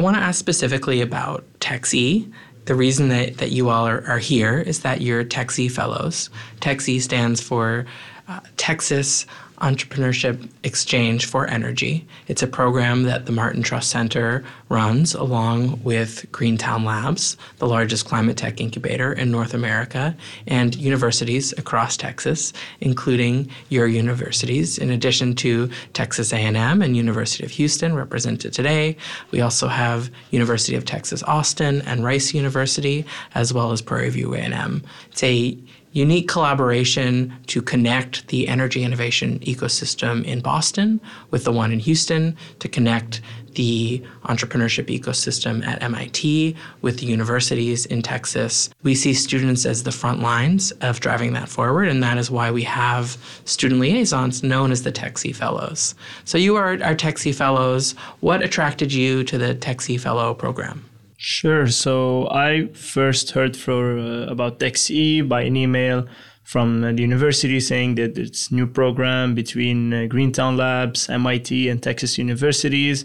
Want 0.00 0.16
to 0.16 0.22
ask 0.22 0.38
specifically 0.38 1.02
about 1.02 1.44
TEX-E. 1.60 2.26
The 2.64 2.74
reason 2.74 3.10
that, 3.10 3.36
that 3.36 3.50
you 3.50 3.68
all 3.68 3.86
are, 3.86 4.02
are 4.06 4.18
here 4.18 4.58
is 4.58 4.80
that 4.80 5.02
you're 5.02 5.24
TEX-E 5.24 5.68
Fellows. 5.68 6.30
TEX-E 6.60 7.00
stands 7.00 7.42
for 7.42 7.84
uh, 8.26 8.40
Texas 8.56 9.26
Entrepreneurship 9.60 10.48
Exchange 10.64 11.26
for 11.26 11.46
Energy. 11.46 12.06
It's 12.28 12.42
a 12.42 12.46
program 12.46 13.02
that 13.04 13.26
the 13.26 13.32
Martin 13.32 13.62
Trust 13.62 13.90
Center 13.90 14.42
runs 14.68 15.14
along 15.14 15.82
with 15.82 16.24
Greentown 16.32 16.84
Labs, 16.84 17.36
the 17.58 17.68
largest 17.68 18.06
climate 18.06 18.36
tech 18.36 18.60
incubator 18.60 19.12
in 19.12 19.30
North 19.30 19.52
America, 19.52 20.16
and 20.46 20.74
universities 20.76 21.52
across 21.58 21.96
Texas, 21.96 22.52
including 22.80 23.50
your 23.68 23.86
universities. 23.86 24.78
In 24.78 24.90
addition 24.90 25.34
to 25.36 25.70
Texas 25.92 26.32
A&M 26.32 26.82
and 26.82 26.96
University 26.96 27.44
of 27.44 27.50
Houston 27.50 27.94
represented 27.94 28.52
today, 28.52 28.96
we 29.30 29.40
also 29.40 29.68
have 29.68 30.10
University 30.30 30.74
of 30.74 30.84
Texas 30.84 31.22
Austin 31.24 31.82
and 31.82 32.04
Rice 32.04 32.32
University, 32.32 33.04
as 33.34 33.52
well 33.52 33.72
as 33.72 33.82
Prairie 33.82 34.10
View 34.10 34.34
A&M. 34.34 34.82
It's 35.10 35.22
a 35.22 35.58
unique 35.92 36.28
collaboration 36.28 37.36
to 37.46 37.60
connect 37.60 38.28
the 38.28 38.46
energy 38.48 38.84
innovation 38.84 39.38
ecosystem 39.40 40.24
in 40.24 40.40
Boston 40.40 41.00
with 41.30 41.44
the 41.44 41.52
one 41.52 41.72
in 41.72 41.80
Houston, 41.80 42.36
to 42.60 42.68
connect 42.68 43.20
the 43.54 44.00
entrepreneurship 44.24 44.86
ecosystem 44.86 45.66
at 45.66 45.82
MIT 45.82 46.54
with 46.82 47.00
the 47.00 47.06
universities 47.06 47.84
in 47.86 48.00
Texas. 48.00 48.70
We 48.84 48.94
see 48.94 49.12
students 49.12 49.66
as 49.66 49.82
the 49.82 49.90
front 49.90 50.20
lines 50.20 50.70
of 50.82 51.00
driving 51.00 51.32
that 51.32 51.48
forward, 51.48 51.88
and 51.88 52.02
that 52.02 52.18
is 52.18 52.30
why 52.30 52.50
we 52.50 52.62
have 52.62 53.16
student 53.44 53.80
liaisons 53.80 54.44
known 54.44 54.70
as 54.70 54.84
the 54.84 54.92
TEX-E 54.92 55.32
Fellows. 55.32 55.96
So, 56.24 56.38
you 56.38 56.56
are 56.56 56.80
our 56.82 56.94
TEX-E 56.94 57.32
Fellows. 57.32 57.92
What 58.20 58.42
attracted 58.42 58.92
you 58.92 59.24
to 59.24 59.36
the 59.36 59.54
TEX-E 59.54 59.98
Fellow 59.98 60.32
program? 60.34 60.84
Sure. 61.22 61.66
So 61.66 62.30
I 62.30 62.68
first 62.72 63.32
heard 63.32 63.54
for 63.54 63.98
uh, 63.98 64.24
about 64.32 64.58
TEX-E 64.58 65.20
by 65.20 65.42
an 65.42 65.54
email 65.54 66.06
from 66.44 66.82
uh, 66.82 66.92
the 66.92 67.02
university 67.02 67.60
saying 67.60 67.96
that 67.96 68.16
it's 68.16 68.50
new 68.50 68.66
program 68.66 69.34
between 69.34 69.92
uh, 69.92 70.06
Greentown 70.06 70.56
Labs, 70.56 71.10
MIT, 71.10 71.68
and 71.68 71.82
Texas 71.82 72.16
universities. 72.16 73.04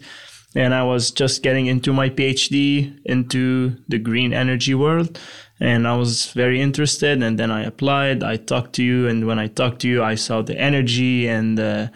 And 0.56 0.74
I 0.74 0.84
was 0.84 1.12
just 1.12 1.44
getting 1.44 1.66
into 1.66 1.92
my 1.92 2.10
PhD 2.10 2.98
into 3.04 3.76
the 3.90 4.00
green 4.00 4.32
energy 4.32 4.74
world. 4.74 5.20
And 5.60 5.86
I 5.86 5.98
was 5.98 6.32
very 6.32 6.62
interested. 6.62 7.22
And 7.22 7.38
then 7.38 7.52
I 7.52 7.64
applied. 7.64 8.24
I 8.24 8.38
talked 8.38 8.72
to 8.76 8.84
you. 8.84 9.10
And 9.10 9.28
when 9.28 9.40
I 9.40 9.48
talked 9.48 9.82
to 9.82 9.90
you, 9.90 10.02
I 10.02 10.16
saw 10.16 10.42
the 10.42 10.58
energy 10.58 11.28
and 11.28 11.60
uh, 11.60 11.88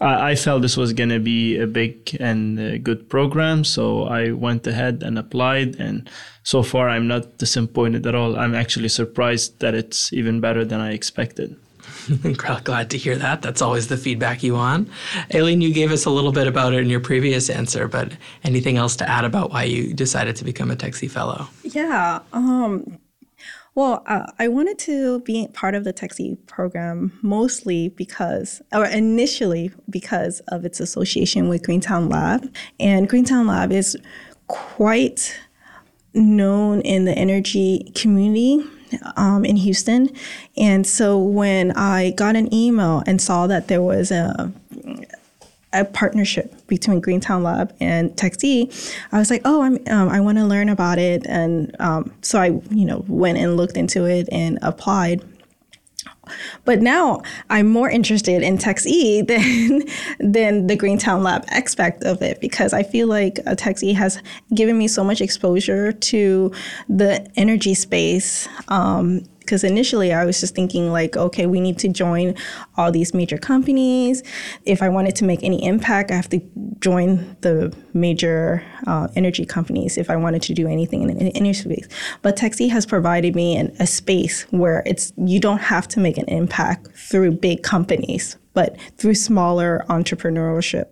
I, 0.00 0.30
I 0.30 0.34
felt 0.34 0.62
this 0.62 0.76
was 0.76 0.92
going 0.92 1.10
to 1.10 1.20
be 1.20 1.58
a 1.58 1.66
big 1.66 2.16
and 2.20 2.58
a 2.58 2.78
good 2.78 3.08
program. 3.08 3.64
So 3.64 4.04
I 4.04 4.32
went 4.32 4.66
ahead 4.66 5.02
and 5.02 5.18
applied. 5.18 5.76
And 5.76 6.08
so 6.42 6.62
far, 6.62 6.88
I'm 6.88 7.08
not 7.08 7.38
disappointed 7.38 8.06
at 8.06 8.14
all. 8.14 8.38
I'm 8.38 8.54
actually 8.54 8.88
surprised 8.88 9.60
that 9.60 9.74
it's 9.74 10.12
even 10.12 10.40
better 10.40 10.64
than 10.64 10.80
I 10.80 10.92
expected. 10.92 11.56
Glad 12.64 12.90
to 12.90 12.98
hear 12.98 13.16
that. 13.16 13.42
That's 13.42 13.62
always 13.62 13.88
the 13.88 13.96
feedback 13.96 14.42
you 14.42 14.54
want. 14.54 14.88
Aileen, 15.34 15.60
you 15.60 15.72
gave 15.72 15.92
us 15.92 16.04
a 16.04 16.10
little 16.10 16.32
bit 16.32 16.46
about 16.46 16.72
it 16.72 16.80
in 16.80 16.90
your 16.90 17.00
previous 17.00 17.48
answer, 17.48 17.88
but 17.88 18.12
anything 18.44 18.76
else 18.76 18.96
to 18.96 19.08
add 19.08 19.24
about 19.24 19.50
why 19.50 19.64
you 19.64 19.92
decided 19.92 20.36
to 20.36 20.44
become 20.44 20.70
a 20.70 20.76
TEX-E 20.76 21.08
Fellow? 21.08 21.48
Yeah. 21.62 22.20
Um, 22.32 22.98
well, 23.76 24.02
uh, 24.06 24.24
I 24.38 24.48
wanted 24.48 24.78
to 24.80 25.20
be 25.20 25.48
part 25.48 25.74
of 25.74 25.84
the 25.84 25.92
TEX-E 25.92 26.36
program 26.46 27.12
mostly 27.20 27.90
because, 27.90 28.62
or 28.72 28.86
initially 28.86 29.70
because 29.90 30.40
of 30.48 30.64
its 30.64 30.80
association 30.80 31.50
with 31.50 31.62
Greentown 31.62 32.08
Lab. 32.08 32.50
And 32.80 33.06
Greentown 33.06 33.46
Lab 33.46 33.70
is 33.70 33.94
quite 34.46 35.38
known 36.14 36.80
in 36.80 37.04
the 37.04 37.12
energy 37.12 37.92
community 37.94 38.64
um, 39.16 39.44
in 39.44 39.56
Houston. 39.56 40.08
And 40.56 40.86
so 40.86 41.18
when 41.18 41.72
I 41.72 42.12
got 42.12 42.34
an 42.34 42.52
email 42.54 43.02
and 43.06 43.20
saw 43.20 43.46
that 43.46 43.68
there 43.68 43.82
was 43.82 44.10
a 44.10 44.52
a 45.78 45.84
partnership 45.84 46.66
between 46.66 47.00
Greentown 47.00 47.42
Lab 47.42 47.74
and 47.80 48.16
TEX-E, 48.16 48.70
I 49.12 49.18
was 49.18 49.30
like, 49.30 49.42
oh, 49.44 49.62
I'm, 49.62 49.78
um, 49.88 50.08
I 50.08 50.20
want 50.20 50.38
to 50.38 50.44
learn 50.44 50.68
about 50.68 50.98
it. 50.98 51.26
And 51.26 51.74
um, 51.80 52.12
so 52.22 52.40
I, 52.40 52.46
you 52.70 52.84
know, 52.84 53.04
went 53.08 53.38
and 53.38 53.56
looked 53.56 53.76
into 53.76 54.04
it 54.04 54.28
and 54.32 54.58
applied. 54.62 55.22
But 56.64 56.80
now 56.82 57.22
I'm 57.50 57.68
more 57.68 57.88
interested 57.88 58.42
in 58.42 58.58
TEX-E 58.58 59.22
than 59.22 59.82
than 60.18 60.66
the 60.66 60.76
Greentown 60.76 61.22
Lab 61.22 61.44
aspect 61.48 62.02
of 62.04 62.22
it 62.22 62.40
because 62.40 62.72
I 62.72 62.82
feel 62.82 63.06
like 63.06 63.38
uh, 63.46 63.54
TEX-E 63.54 63.92
has 63.92 64.20
given 64.54 64.76
me 64.76 64.88
so 64.88 65.04
much 65.04 65.20
exposure 65.20 65.92
to 65.92 66.52
the 66.88 67.30
energy 67.36 67.74
space. 67.74 68.48
Um, 68.68 69.24
because 69.46 69.62
initially 69.62 70.12
I 70.12 70.24
was 70.24 70.40
just 70.40 70.54
thinking 70.54 70.92
like, 70.92 71.16
okay, 71.16 71.46
we 71.46 71.60
need 71.60 71.78
to 71.78 71.88
join 71.88 72.34
all 72.76 72.90
these 72.90 73.14
major 73.14 73.38
companies. 73.38 74.22
If 74.64 74.82
I 74.82 74.88
wanted 74.88 75.14
to 75.16 75.24
make 75.24 75.42
any 75.44 75.64
impact, 75.64 76.10
I 76.10 76.16
have 76.16 76.28
to 76.30 76.40
join 76.80 77.36
the 77.42 77.74
major 77.94 78.62
uh, 78.88 79.06
energy 79.14 79.46
companies 79.46 79.96
if 79.96 80.10
I 80.10 80.16
wanted 80.16 80.42
to 80.42 80.54
do 80.54 80.66
anything 80.66 81.08
in 81.08 81.16
the 81.16 81.36
energy 81.36 81.52
space. 81.54 81.88
But 82.22 82.36
TEX-E 82.36 82.68
has 82.68 82.84
provided 82.84 83.36
me 83.36 83.56
an, 83.56 83.74
a 83.78 83.86
space 83.86 84.42
where 84.50 84.82
it's 84.84 85.12
you 85.16 85.40
don't 85.40 85.60
have 85.60 85.86
to 85.88 86.00
make 86.00 86.18
an 86.18 86.26
impact 86.26 86.88
through 86.96 87.32
big 87.32 87.62
companies, 87.62 88.36
but 88.52 88.76
through 88.98 89.14
smaller 89.14 89.84
entrepreneurship. 89.88 90.86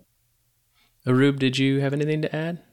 Arub, 1.05 1.37
did 1.37 1.57
you 1.57 1.81
have 1.81 1.93
anything 1.93 2.21
to 2.21 2.35
add? 2.35 2.63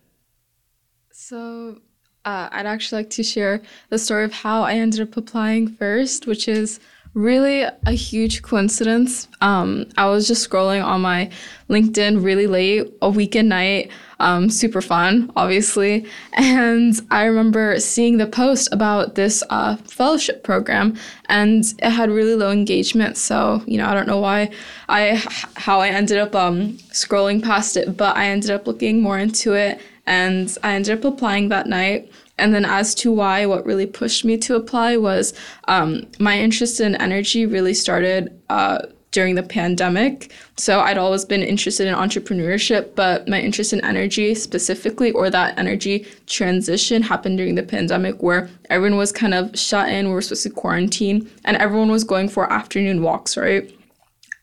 So 1.10 1.80
uh, 2.24 2.48
I'd 2.52 2.66
actually 2.66 3.02
like 3.02 3.10
to 3.10 3.22
share 3.22 3.62
the 3.88 3.98
story 3.98 4.24
of 4.24 4.32
how 4.32 4.62
I 4.62 4.74
ended 4.74 5.00
up 5.00 5.16
applying 5.16 5.68
first, 5.68 6.26
which 6.26 6.48
is 6.48 6.80
really 7.14 7.62
a 7.62 7.92
huge 7.92 8.42
coincidence. 8.42 9.28
Um, 9.40 9.86
I 9.98 10.06
was 10.06 10.26
just 10.26 10.48
scrolling 10.48 10.82
on 10.82 11.02
my 11.02 11.30
LinkedIn 11.68 12.24
really 12.24 12.46
late, 12.46 12.90
a 13.02 13.10
weekend 13.10 13.50
night, 13.50 13.90
um, 14.18 14.48
super 14.48 14.80
fun, 14.80 15.30
obviously. 15.36 16.06
And 16.34 16.94
I 17.10 17.24
remember 17.24 17.78
seeing 17.80 18.16
the 18.16 18.26
post 18.26 18.72
about 18.72 19.14
this 19.14 19.42
uh, 19.50 19.76
fellowship 19.76 20.42
program, 20.44 20.96
and 21.26 21.64
it 21.78 21.90
had 21.90 22.10
really 22.10 22.34
low 22.34 22.50
engagement. 22.50 23.16
So 23.16 23.62
you 23.66 23.76
know, 23.76 23.86
I 23.86 23.94
don't 23.94 24.06
know 24.06 24.18
why 24.18 24.50
I 24.88 25.22
how 25.56 25.80
I 25.80 25.88
ended 25.88 26.18
up 26.18 26.34
um, 26.34 26.74
scrolling 26.92 27.42
past 27.42 27.76
it, 27.76 27.96
but 27.96 28.16
I 28.16 28.26
ended 28.26 28.50
up 28.50 28.66
looking 28.66 29.02
more 29.02 29.18
into 29.18 29.52
it 29.52 29.80
and 30.06 30.56
I 30.62 30.74
ended 30.74 30.98
up 30.98 31.04
applying 31.04 31.48
that 31.48 31.66
night. 31.66 32.10
And 32.38 32.54
then, 32.54 32.64
as 32.64 32.94
to 32.96 33.12
why, 33.12 33.46
what 33.46 33.64
really 33.66 33.86
pushed 33.86 34.24
me 34.24 34.36
to 34.38 34.56
apply 34.56 34.96
was 34.96 35.34
um, 35.68 36.06
my 36.18 36.38
interest 36.38 36.80
in 36.80 36.96
energy 36.96 37.46
really 37.46 37.74
started 37.74 38.40
uh, 38.48 38.86
during 39.12 39.34
the 39.34 39.42
pandemic. 39.42 40.32
So, 40.56 40.80
I'd 40.80 40.98
always 40.98 41.24
been 41.24 41.42
interested 41.42 41.86
in 41.86 41.94
entrepreneurship, 41.94 42.96
but 42.96 43.28
my 43.28 43.38
interest 43.38 43.72
in 43.72 43.84
energy 43.84 44.34
specifically, 44.34 45.12
or 45.12 45.30
that 45.30 45.56
energy 45.58 46.06
transition, 46.26 47.02
happened 47.02 47.36
during 47.36 47.54
the 47.54 47.62
pandemic 47.62 48.22
where 48.22 48.48
everyone 48.70 48.98
was 48.98 49.12
kind 49.12 49.34
of 49.34 49.56
shut 49.56 49.88
in, 49.90 50.08
we 50.08 50.14
were 50.14 50.22
supposed 50.22 50.42
to 50.44 50.50
quarantine, 50.50 51.30
and 51.44 51.56
everyone 51.58 51.90
was 51.90 52.02
going 52.02 52.28
for 52.28 52.50
afternoon 52.50 53.02
walks, 53.02 53.36
right? 53.36 53.72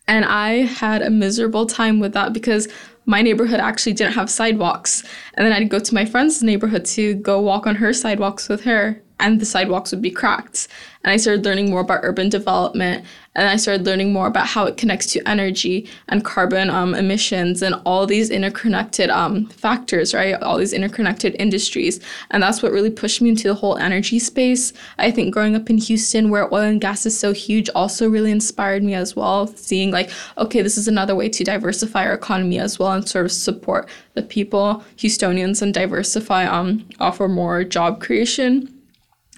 And 0.07 0.25
I 0.25 0.63
had 0.63 1.01
a 1.01 1.09
miserable 1.09 1.65
time 1.65 1.99
with 1.99 2.13
that 2.13 2.33
because 2.33 2.67
my 3.09 3.23
neighborhood 3.23 3.59
actually 3.59 3.93
didn't 3.93 4.13
have 4.13 4.29
sidewalks. 4.29 5.03
And 5.33 5.45
then 5.45 5.51
I'd 5.51 5.69
go 5.69 5.79
to 5.79 5.95
my 5.95 6.05
friend's 6.05 6.43
neighborhood 6.43 6.85
to 6.85 7.15
go 7.15 7.41
walk 7.41 7.65
on 7.65 7.75
her 7.75 7.91
sidewalks 7.91 8.47
with 8.47 8.61
her, 8.61 9.01
and 9.19 9.39
the 9.39 9.45
sidewalks 9.45 9.91
would 9.91 10.01
be 10.01 10.11
cracked. 10.11 10.67
And 11.03 11.11
I 11.11 11.17
started 11.17 11.45
learning 11.45 11.69
more 11.69 11.81
about 11.81 12.01
urban 12.03 12.29
development 12.29 13.05
and 13.35 13.47
I 13.47 13.55
started 13.55 13.85
learning 13.85 14.11
more 14.11 14.27
about 14.27 14.47
how 14.47 14.65
it 14.65 14.75
connects 14.75 15.05
to 15.13 15.25
energy 15.29 15.87
and 16.09 16.25
carbon 16.25 16.69
um, 16.69 16.93
emissions 16.93 17.61
and 17.61 17.75
all 17.85 18.05
these 18.05 18.29
interconnected 18.29 19.09
um, 19.09 19.45
factors, 19.45 20.13
right? 20.13 20.33
All 20.41 20.57
these 20.57 20.73
interconnected 20.73 21.37
industries. 21.39 22.01
And 22.31 22.43
that's 22.43 22.61
what 22.61 22.73
really 22.73 22.89
pushed 22.89 23.21
me 23.21 23.29
into 23.29 23.47
the 23.47 23.53
whole 23.53 23.77
energy 23.77 24.19
space. 24.19 24.73
I 24.97 25.09
think 25.11 25.33
growing 25.33 25.55
up 25.55 25.69
in 25.69 25.77
Houston, 25.77 26.29
where 26.29 26.53
oil 26.53 26.63
and 26.63 26.81
gas 26.81 27.05
is 27.05 27.17
so 27.17 27.31
huge, 27.31 27.69
also 27.75 28.09
really 28.09 28.31
inspired 28.31 28.83
me 28.83 28.93
as 28.95 29.15
well. 29.15 29.47
Seeing, 29.47 29.91
like, 29.91 30.09
okay, 30.37 30.61
this 30.61 30.77
is 30.77 30.87
another 30.89 31.15
way 31.15 31.29
to 31.29 31.43
diversify 31.43 32.05
our 32.05 32.13
economy 32.13 32.59
as 32.59 32.77
well 32.77 32.91
and 32.91 33.07
sort 33.07 33.25
of 33.25 33.31
support 33.31 33.87
the 34.15 34.23
people, 34.23 34.83
Houstonians, 34.97 35.61
and 35.61 35.73
diversify, 35.73 36.45
um, 36.45 36.85
offer 36.99 37.29
more 37.29 37.63
job 37.63 38.01
creation. 38.01 38.78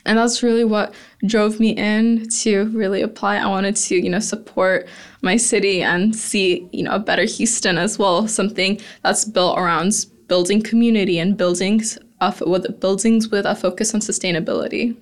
And 0.06 0.18
that's 0.18 0.42
really 0.42 0.64
what 0.64 0.94
drove 1.26 1.60
me 1.60 1.72
in 1.72 2.28
to 2.42 2.66
really 2.66 3.02
apply. 3.02 3.38
I 3.38 3.48
wanted 3.48 3.76
to, 3.76 3.96
you 3.96 4.10
know, 4.10 4.20
support 4.20 4.88
my 5.22 5.38
city 5.38 5.84
and 5.84 6.16
see, 6.16 6.68
you 6.72 6.84
know, 6.84 6.92
a 6.92 7.00
better 7.00 7.24
Houston 7.24 7.78
as 7.78 8.00
well, 8.00 8.28
something 8.28 8.80
that's 9.04 9.26
built 9.26 9.58
around 9.58 10.06
building 10.28 10.62
community 10.62 11.20
and 11.20 11.38
buildings 11.38 12.00
with 12.42 12.80
buildings 12.80 13.30
with 13.30 13.46
a 13.46 13.56
focus 13.56 13.94
on 13.94 14.00
sustainability. 14.00 14.96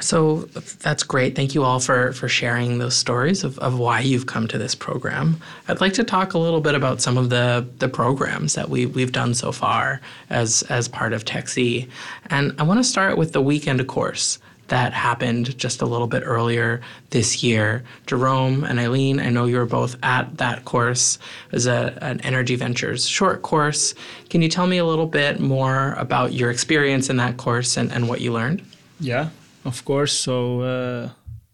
So 0.00 0.42
that's 0.82 1.02
great. 1.02 1.36
Thank 1.36 1.54
you 1.54 1.62
all 1.62 1.80
for, 1.80 2.12
for 2.12 2.28
sharing 2.28 2.78
those 2.78 2.96
stories 2.96 3.44
of, 3.44 3.58
of 3.58 3.78
why 3.78 4.00
you've 4.00 4.26
come 4.26 4.48
to 4.48 4.58
this 4.58 4.74
program. 4.74 5.40
I'd 5.68 5.80
like 5.80 5.92
to 5.94 6.04
talk 6.04 6.34
a 6.34 6.38
little 6.38 6.60
bit 6.60 6.74
about 6.74 7.00
some 7.00 7.16
of 7.18 7.30
the, 7.30 7.66
the 7.78 7.88
programs 7.88 8.54
that 8.54 8.68
we, 8.68 8.86
we've 8.86 9.12
done 9.12 9.34
so 9.34 9.52
far 9.52 10.00
as, 10.30 10.62
as 10.64 10.88
part 10.88 11.12
of 11.12 11.24
TEX-E. 11.24 11.88
And 12.26 12.54
I 12.58 12.62
want 12.62 12.78
to 12.78 12.84
start 12.84 13.18
with 13.18 13.32
the 13.32 13.42
weekend 13.42 13.86
course 13.86 14.38
that 14.68 14.92
happened 14.92 15.58
just 15.58 15.82
a 15.82 15.86
little 15.86 16.06
bit 16.06 16.22
earlier 16.24 16.80
this 17.10 17.42
year. 17.42 17.84
Jerome 18.06 18.64
and 18.64 18.78
Aileen, 18.78 19.18
I 19.18 19.28
know 19.28 19.46
you 19.46 19.56
were 19.56 19.66
both 19.66 19.96
at 20.02 20.38
that 20.38 20.64
course. 20.64 21.18
It 21.48 21.52
was 21.52 21.66
a, 21.66 21.98
an 22.00 22.20
Energy 22.20 22.54
Ventures 22.54 23.06
short 23.06 23.42
course. 23.42 23.94
Can 24.30 24.42
you 24.42 24.48
tell 24.48 24.68
me 24.68 24.78
a 24.78 24.84
little 24.84 25.06
bit 25.06 25.40
more 25.40 25.94
about 25.94 26.32
your 26.32 26.50
experience 26.50 27.10
in 27.10 27.16
that 27.16 27.36
course 27.36 27.76
and, 27.76 27.92
and 27.92 28.08
what 28.08 28.20
you 28.20 28.32
learned? 28.32 28.62
Yeah, 29.00 29.30
of 29.64 29.84
course. 29.84 30.12
So, 30.12 30.60
uh, 30.60 31.10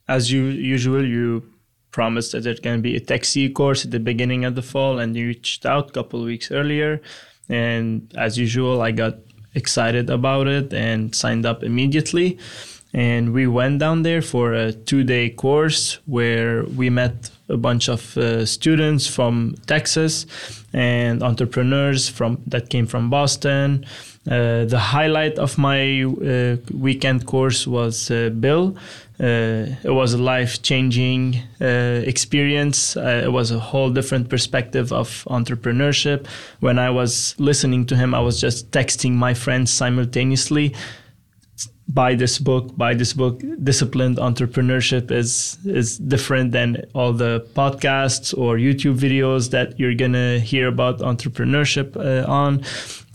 as 0.08 0.30
you 0.30 0.44
usual, 0.44 1.04
you 1.04 1.42
promised 1.90 2.32
that 2.32 2.62
going 2.62 2.78
to 2.78 2.82
be 2.82 2.96
a 2.96 3.00
TEX-E 3.00 3.50
course 3.50 3.84
at 3.84 3.90
the 3.90 4.00
beginning 4.00 4.44
of 4.44 4.54
the 4.54 4.62
fall, 4.62 4.98
and 4.98 5.16
you 5.16 5.28
reached 5.28 5.64
out 5.64 5.90
a 5.90 5.92
couple 5.92 6.22
weeks 6.22 6.50
earlier. 6.50 7.00
And 7.48 8.12
as 8.16 8.36
usual, 8.36 8.82
I 8.82 8.90
got 8.90 9.14
excited 9.54 10.10
about 10.10 10.46
it 10.46 10.72
and 10.72 11.14
signed 11.14 11.46
up 11.46 11.62
immediately. 11.62 12.38
And 12.92 13.32
we 13.32 13.46
went 13.46 13.78
down 13.78 14.02
there 14.02 14.22
for 14.22 14.52
a 14.52 14.72
two 14.72 15.04
day 15.04 15.30
course 15.30 15.98
where 16.06 16.64
we 16.64 16.88
met 16.90 17.30
a 17.48 17.56
bunch 17.56 17.88
of 17.88 18.16
uh, 18.16 18.46
students 18.46 19.06
from 19.06 19.54
Texas 19.66 20.26
and 20.72 21.22
entrepreneurs 21.22 22.08
from 22.08 22.42
that 22.46 22.70
came 22.70 22.86
from 22.86 23.10
Boston. 23.10 23.84
Uh, 24.26 24.64
the 24.64 24.78
highlight 24.78 25.38
of 25.38 25.56
my 25.56 26.02
uh, 26.02 26.56
weekend 26.74 27.26
course 27.26 27.66
was 27.66 28.10
uh, 28.10 28.30
Bill. 28.30 28.76
Uh, 29.18 29.66
it 29.82 29.94
was 29.94 30.12
a 30.12 30.18
life 30.18 30.62
changing 30.62 31.36
uh, 31.60 32.02
experience. 32.04 32.96
it 32.96 33.32
was 33.32 33.50
a 33.50 33.58
whole 33.58 33.90
different 33.90 34.28
perspective 34.28 34.92
of 34.92 35.24
entrepreneurship. 35.30 36.26
When 36.60 36.78
I 36.78 36.90
was 36.90 37.34
listening 37.38 37.86
to 37.86 37.96
him, 37.96 38.14
I 38.14 38.20
was 38.20 38.40
just 38.40 38.70
texting 38.72 39.12
my 39.12 39.32
friends 39.32 39.70
simultaneously 39.70 40.74
buy 41.88 42.16
this 42.16 42.38
book 42.38 42.76
buy 42.76 42.94
this 42.94 43.12
book 43.12 43.40
disciplined 43.62 44.16
entrepreneurship 44.16 45.12
is 45.12 45.56
is 45.64 45.98
different 45.98 46.50
than 46.50 46.84
all 46.94 47.12
the 47.12 47.46
podcasts 47.54 48.36
or 48.36 48.56
youtube 48.56 48.98
videos 48.98 49.50
that 49.50 49.78
you're 49.78 49.94
gonna 49.94 50.40
hear 50.40 50.66
about 50.66 50.98
entrepreneurship 50.98 51.96
uh, 51.96 52.28
on 52.28 52.60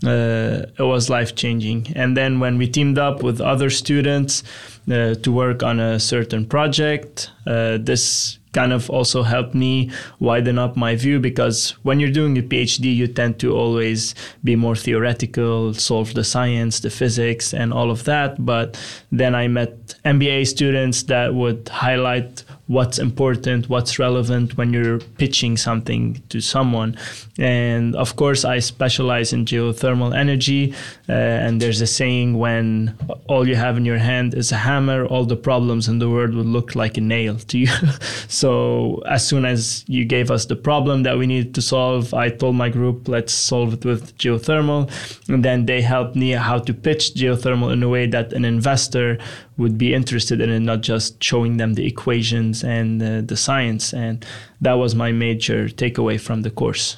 uh, 0.04 0.66
it 0.78 0.82
was 0.82 1.08
life 1.08 1.34
changing 1.34 1.86
and 1.94 2.16
then 2.16 2.40
when 2.40 2.58
we 2.58 2.66
teamed 2.68 2.98
up 2.98 3.22
with 3.22 3.40
other 3.40 3.70
students 3.70 4.42
uh, 4.90 5.14
to 5.14 5.30
work 5.32 5.62
on 5.62 5.78
a 5.80 5.98
certain 6.00 6.44
project 6.44 7.30
uh, 7.46 7.78
this 7.80 8.38
kind 8.52 8.72
of 8.72 8.90
also 8.90 9.22
helped 9.22 9.54
me 9.54 9.90
widen 10.20 10.58
up 10.58 10.76
my 10.76 10.94
view 10.94 11.18
because 11.18 11.70
when 11.82 11.98
you're 12.00 12.10
doing 12.10 12.36
a 12.38 12.42
PhD, 12.42 12.94
you 12.94 13.06
tend 13.06 13.38
to 13.40 13.54
always 13.54 14.14
be 14.44 14.56
more 14.56 14.76
theoretical, 14.76 15.74
solve 15.74 16.14
the 16.14 16.24
science, 16.24 16.80
the 16.80 16.90
physics, 16.90 17.54
and 17.54 17.72
all 17.72 17.90
of 17.90 18.04
that. 18.04 18.44
But 18.44 18.78
then 19.10 19.34
I 19.34 19.48
met 19.48 19.94
MBA 20.04 20.46
students 20.46 21.04
that 21.04 21.34
would 21.34 21.68
highlight 21.68 22.44
what's 22.68 22.98
important, 22.98 23.68
what's 23.68 23.98
relevant 23.98 24.56
when 24.56 24.72
you're 24.72 24.98
pitching 25.18 25.56
something 25.56 26.22
to 26.28 26.40
someone. 26.40 26.96
And 27.38 27.94
of 27.96 28.16
course, 28.16 28.44
I 28.44 28.60
specialize 28.60 29.32
in 29.32 29.44
geothermal 29.44 30.16
energy. 30.16 30.72
Uh, 31.08 31.12
and 31.12 31.60
there's 31.60 31.80
a 31.80 31.86
saying 31.86 32.38
when 32.38 32.96
all 33.28 33.48
you 33.48 33.56
have 33.56 33.76
in 33.76 33.84
your 33.84 33.98
hand 33.98 34.34
is 34.34 34.52
a 34.52 34.56
hammer, 34.56 35.04
all 35.06 35.24
the 35.24 35.36
problems 35.36 35.88
in 35.88 35.98
the 35.98 36.08
world 36.08 36.34
would 36.34 36.46
look 36.46 36.74
like 36.74 36.96
a 36.96 37.00
nail 37.00 37.36
to 37.36 37.58
you. 37.58 37.66
so 38.28 39.02
as 39.06 39.26
soon 39.26 39.44
as 39.44 39.84
you 39.88 40.04
gave 40.04 40.30
us 40.30 40.46
the 40.46 40.56
problem 40.56 41.02
that 41.02 41.18
we 41.18 41.26
needed 41.26 41.54
to 41.56 41.62
solve, 41.62 42.14
I 42.14 42.28
told 42.28 42.54
my 42.54 42.68
group, 42.68 43.08
let's 43.08 43.34
solve 43.34 43.74
it 43.74 43.84
with 43.84 44.16
geothermal. 44.18 44.90
And 45.28 45.44
then 45.44 45.66
they 45.66 45.82
helped 45.82 46.14
me 46.14 46.30
how 46.30 46.58
to 46.60 46.72
pitch 46.72 47.14
geothermal 47.14 47.72
in 47.72 47.82
a 47.82 47.88
way 47.88 48.06
that 48.06 48.32
an 48.32 48.44
investor 48.44 49.18
would 49.62 49.78
be 49.78 49.94
interested 49.94 50.40
in 50.40 50.50
it, 50.50 50.60
not 50.60 50.82
just 50.82 51.22
showing 51.22 51.56
them 51.56 51.74
the 51.74 51.86
equations 51.86 52.62
and 52.62 53.02
uh, 53.02 53.22
the 53.22 53.36
science. 53.36 53.94
And 53.94 54.24
that 54.60 54.74
was 54.74 54.94
my 54.94 55.12
major 55.12 55.68
takeaway 55.68 56.20
from 56.20 56.42
the 56.42 56.50
course. 56.50 56.96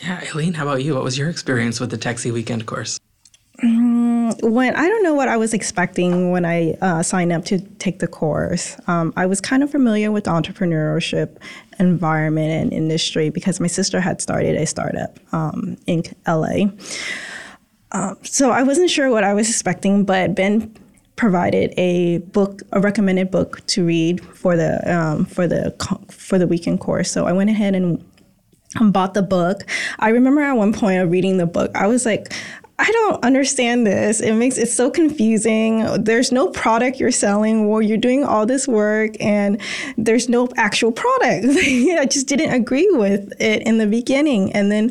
Yeah, 0.00 0.22
Aileen, 0.28 0.54
how 0.54 0.64
about 0.66 0.82
you? 0.82 0.94
What 0.94 1.04
was 1.04 1.18
your 1.18 1.28
experience 1.28 1.80
with 1.80 1.90
the 1.90 1.96
TEX-E 1.96 2.30
Weekend 2.30 2.66
course? 2.66 2.98
Mm, 3.62 4.50
when 4.50 4.74
I 4.74 4.88
don't 4.88 5.02
know 5.02 5.14
what 5.14 5.28
I 5.28 5.36
was 5.36 5.54
expecting 5.54 6.32
when 6.32 6.44
I 6.44 6.72
uh, 6.82 7.02
signed 7.02 7.32
up 7.32 7.44
to 7.46 7.60
take 7.78 8.00
the 8.00 8.08
course. 8.08 8.76
Um, 8.88 9.12
I 9.16 9.26
was 9.26 9.40
kind 9.40 9.62
of 9.62 9.70
familiar 9.70 10.10
with 10.10 10.24
entrepreneurship 10.24 11.36
environment 11.78 12.50
and 12.50 12.72
industry 12.72 13.30
because 13.30 13.60
my 13.60 13.66
sister 13.68 14.00
had 14.00 14.20
started 14.20 14.56
a 14.56 14.66
startup 14.66 15.18
um, 15.32 15.76
in 15.86 16.02
LA. 16.26 16.66
Um, 17.92 18.18
so 18.22 18.50
I 18.50 18.64
wasn't 18.64 18.90
sure 18.90 19.08
what 19.10 19.22
I 19.22 19.34
was 19.34 19.48
expecting, 19.48 20.04
but 20.04 20.34
Ben 20.34 20.74
provided 21.16 21.72
a 21.78 22.18
book, 22.18 22.62
a 22.72 22.80
recommended 22.80 23.30
book 23.30 23.64
to 23.68 23.84
read 23.84 24.24
for 24.24 24.56
the 24.56 24.92
um, 24.92 25.24
for 25.24 25.46
the 25.46 25.74
for 26.10 26.38
the 26.38 26.46
weekend 26.46 26.80
course. 26.80 27.10
So 27.10 27.26
I 27.26 27.32
went 27.32 27.50
ahead 27.50 27.74
and 27.74 28.04
bought 28.92 29.14
the 29.14 29.22
book. 29.22 29.64
I 29.98 30.08
remember 30.08 30.40
at 30.40 30.54
one 30.54 30.72
point 30.72 31.00
of 31.00 31.10
reading 31.10 31.38
the 31.38 31.46
book, 31.46 31.70
I 31.74 31.86
was 31.86 32.04
like, 32.04 32.32
I 32.76 32.90
don't 32.90 33.24
understand 33.24 33.86
this. 33.86 34.20
It 34.20 34.32
makes 34.34 34.58
it 34.58 34.68
so 34.68 34.90
confusing. 34.90 36.02
There's 36.02 36.32
no 36.32 36.48
product 36.48 36.98
you're 36.98 37.12
selling 37.12 37.66
or 37.66 37.82
you're 37.82 37.96
doing 37.96 38.24
all 38.24 38.46
this 38.46 38.66
work 38.66 39.12
and 39.20 39.60
there's 39.96 40.28
no 40.28 40.48
actual 40.56 40.90
product. 40.90 41.46
I 41.56 42.06
just 42.10 42.26
didn't 42.26 42.52
agree 42.52 42.88
with 42.90 43.32
it 43.40 43.62
in 43.62 43.78
the 43.78 43.86
beginning. 43.86 44.52
And 44.52 44.72
then 44.72 44.90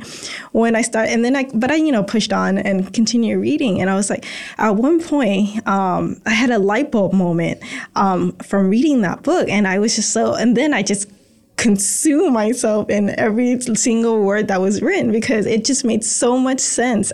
when 0.53 0.77
I 0.77 0.81
started, 0.81 1.11
and 1.11 1.25
then 1.25 1.35
I, 1.35 1.49
but 1.53 1.71
I, 1.71 1.75
you 1.75 1.91
know, 1.91 2.03
pushed 2.03 2.31
on 2.31 2.57
and 2.57 2.93
continued 2.93 3.39
reading. 3.39 3.81
And 3.81 3.89
I 3.89 3.95
was 3.95 4.09
like, 4.09 4.25
at 4.57 4.77
one 4.77 5.03
point, 5.03 5.67
um, 5.67 6.21
I 6.25 6.31
had 6.31 6.51
a 6.51 6.59
light 6.59 6.89
bulb 6.89 7.11
moment 7.11 7.61
um, 7.97 8.31
from 8.37 8.69
reading 8.69 9.01
that 9.01 9.23
book. 9.23 9.49
And 9.49 9.67
I 9.67 9.79
was 9.79 9.97
just 9.97 10.11
so, 10.11 10.35
and 10.35 10.55
then 10.55 10.73
I 10.73 10.83
just 10.83 11.09
consume 11.57 12.33
myself 12.33 12.89
in 12.89 13.09
every 13.11 13.59
single 13.61 14.21
word 14.21 14.47
that 14.47 14.59
was 14.59 14.81
written 14.81 15.11
because 15.11 15.45
it 15.45 15.63
just 15.63 15.85
made 15.85 16.03
so 16.03 16.37
much 16.37 16.59
sense. 16.59 17.13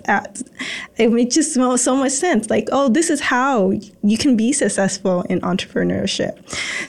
It 0.97 1.11
made 1.11 1.31
just 1.31 1.53
so 1.53 1.95
much 1.95 2.11
sense. 2.11 2.49
Like, 2.49 2.67
oh, 2.71 2.89
this 2.89 3.09
is 3.09 3.19
how 3.19 3.71
you 4.01 4.17
can 4.17 4.35
be 4.37 4.53
successful 4.53 5.21
in 5.23 5.41
entrepreneurship. 5.41 6.39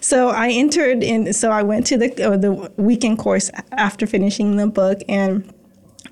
So 0.02 0.28
I 0.28 0.50
entered 0.50 1.02
in. 1.02 1.32
So 1.32 1.50
I 1.50 1.62
went 1.62 1.86
to 1.88 1.98
the 1.98 2.24
uh, 2.24 2.36
the 2.36 2.72
weekend 2.76 3.18
course 3.18 3.50
after 3.72 4.06
finishing 4.06 4.56
the 4.56 4.66
book 4.66 5.00
and 5.08 5.52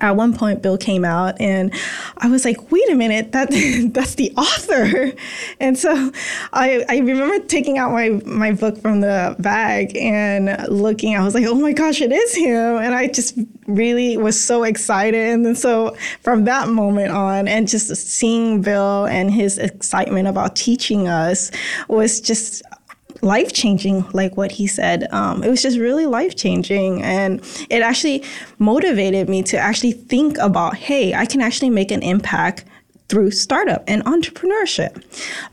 at 0.00 0.16
one 0.16 0.36
point 0.36 0.62
bill 0.62 0.78
came 0.78 1.04
out 1.04 1.40
and 1.40 1.72
i 2.18 2.28
was 2.28 2.44
like 2.44 2.70
wait 2.70 2.88
a 2.90 2.94
minute 2.94 3.32
that 3.32 3.48
that's 3.92 4.14
the 4.14 4.32
author. 4.36 5.12
And 5.60 5.76
so 5.78 6.12
i 6.52 6.84
i 6.88 6.98
remember 6.98 7.44
taking 7.46 7.78
out 7.78 7.90
my 7.90 8.10
my 8.24 8.52
book 8.52 8.78
from 8.78 9.00
the 9.00 9.34
bag 9.38 9.96
and 9.96 10.66
looking. 10.68 11.16
I 11.16 11.24
was 11.24 11.34
like 11.34 11.44
oh 11.46 11.54
my 11.54 11.72
gosh 11.72 12.00
it 12.00 12.12
is 12.12 12.34
him. 12.34 12.76
And 12.76 12.94
i 12.94 13.08
just 13.08 13.38
really 13.66 14.16
was 14.16 14.40
so 14.40 14.62
excited. 14.64 15.20
And 15.20 15.56
so 15.56 15.96
from 16.22 16.44
that 16.44 16.68
moment 16.68 17.12
on 17.12 17.48
and 17.48 17.68
just 17.68 17.94
seeing 17.96 18.62
bill 18.62 19.06
and 19.06 19.30
his 19.30 19.58
excitement 19.58 20.28
about 20.28 20.56
teaching 20.56 21.08
us 21.08 21.50
was 21.88 22.20
just 22.20 22.62
life 23.22 23.52
changing, 23.52 24.04
like 24.12 24.36
what 24.36 24.52
he 24.52 24.66
said. 24.66 25.06
Um, 25.12 25.42
it 25.42 25.50
was 25.50 25.62
just 25.62 25.78
really 25.78 26.06
life 26.06 26.36
changing. 26.36 27.02
And 27.02 27.40
it 27.70 27.82
actually 27.82 28.24
motivated 28.58 29.28
me 29.28 29.42
to 29.44 29.58
actually 29.58 29.92
think 29.92 30.38
about 30.38 30.76
hey, 30.76 31.14
I 31.14 31.26
can 31.26 31.40
actually 31.40 31.70
make 31.70 31.90
an 31.90 32.02
impact 32.02 32.64
through 33.08 33.30
startup 33.30 33.82
and 33.86 34.04
entrepreneurship. 34.04 35.02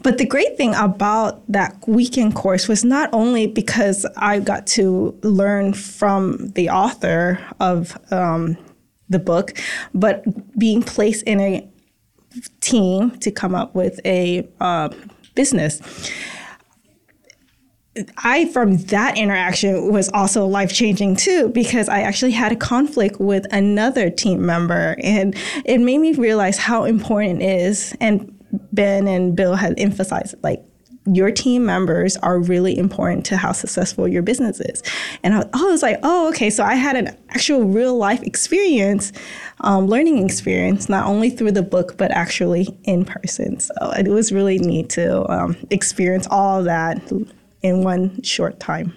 But 0.03 0.17
the 0.17 0.25
great 0.25 0.57
thing 0.57 0.75
about 0.75 1.41
that 1.49 1.75
weekend 1.87 2.35
course 2.35 2.67
was 2.67 2.83
not 2.83 3.09
only 3.13 3.47
because 3.47 4.05
I 4.17 4.39
got 4.39 4.67
to 4.67 5.17
learn 5.23 5.73
from 5.73 6.49
the 6.49 6.69
author 6.69 7.39
of 7.59 7.97
um, 8.11 8.57
the 9.09 9.19
book, 9.19 9.53
but 9.93 10.25
being 10.59 10.83
placed 10.83 11.23
in 11.23 11.39
a 11.39 11.67
team 12.59 13.11
to 13.19 13.31
come 13.31 13.55
up 13.55 13.73
with 13.73 13.99
a 14.05 14.47
uh, 14.59 14.89
business. 15.33 15.81
I, 18.17 18.45
from 18.51 18.77
that 18.77 19.17
interaction, 19.17 19.91
was 19.91 20.09
also 20.09 20.45
life 20.45 20.73
changing 20.73 21.15
too, 21.15 21.49
because 21.49 21.87
I 21.87 22.01
actually 22.01 22.31
had 22.31 22.51
a 22.51 22.55
conflict 22.55 23.19
with 23.19 23.45
another 23.51 24.09
team 24.09 24.45
member. 24.45 24.97
And 25.01 25.35
it 25.63 25.79
made 25.79 25.99
me 25.99 26.13
realize 26.13 26.57
how 26.57 26.83
important 26.83 27.41
it 27.41 27.61
is. 27.61 27.95
And 28.01 28.31
Ben 28.73 29.07
and 29.07 29.35
Bill 29.35 29.55
had 29.55 29.79
emphasized, 29.79 30.35
like, 30.43 30.63
your 31.07 31.29
team 31.29 31.63
members 31.65 32.17
are 32.17 32.39
really 32.39 32.75
important 32.75 33.25
to 33.27 33.37
how 33.37 33.51
successful 33.51 34.07
your 34.07 34.23
business 34.23 34.59
is. 34.59 34.81
And 35.23 35.35
I, 35.35 35.45
was 35.53 35.83
like, 35.83 35.99
oh, 36.01 36.29
okay. 36.29 36.49
So 36.49 36.63
I 36.63 36.73
had 36.73 36.95
an 36.95 37.15
actual 37.29 37.63
real 37.63 37.95
life 37.95 38.23
experience, 38.23 39.11
um, 39.61 39.85
learning 39.85 40.25
experience, 40.25 40.89
not 40.89 41.05
only 41.05 41.29
through 41.29 41.51
the 41.51 41.61
book, 41.61 41.95
but 41.97 42.09
actually 42.09 42.75
in 42.85 43.05
person. 43.05 43.59
So 43.59 43.73
it 43.91 44.07
was 44.07 44.31
really 44.31 44.57
neat 44.57 44.89
to 44.91 45.31
um, 45.31 45.55
experience 45.69 46.27
all 46.31 46.63
that 46.63 47.07
in 47.65 47.83
one 47.83 48.21
short 48.21 48.59
time. 48.59 48.95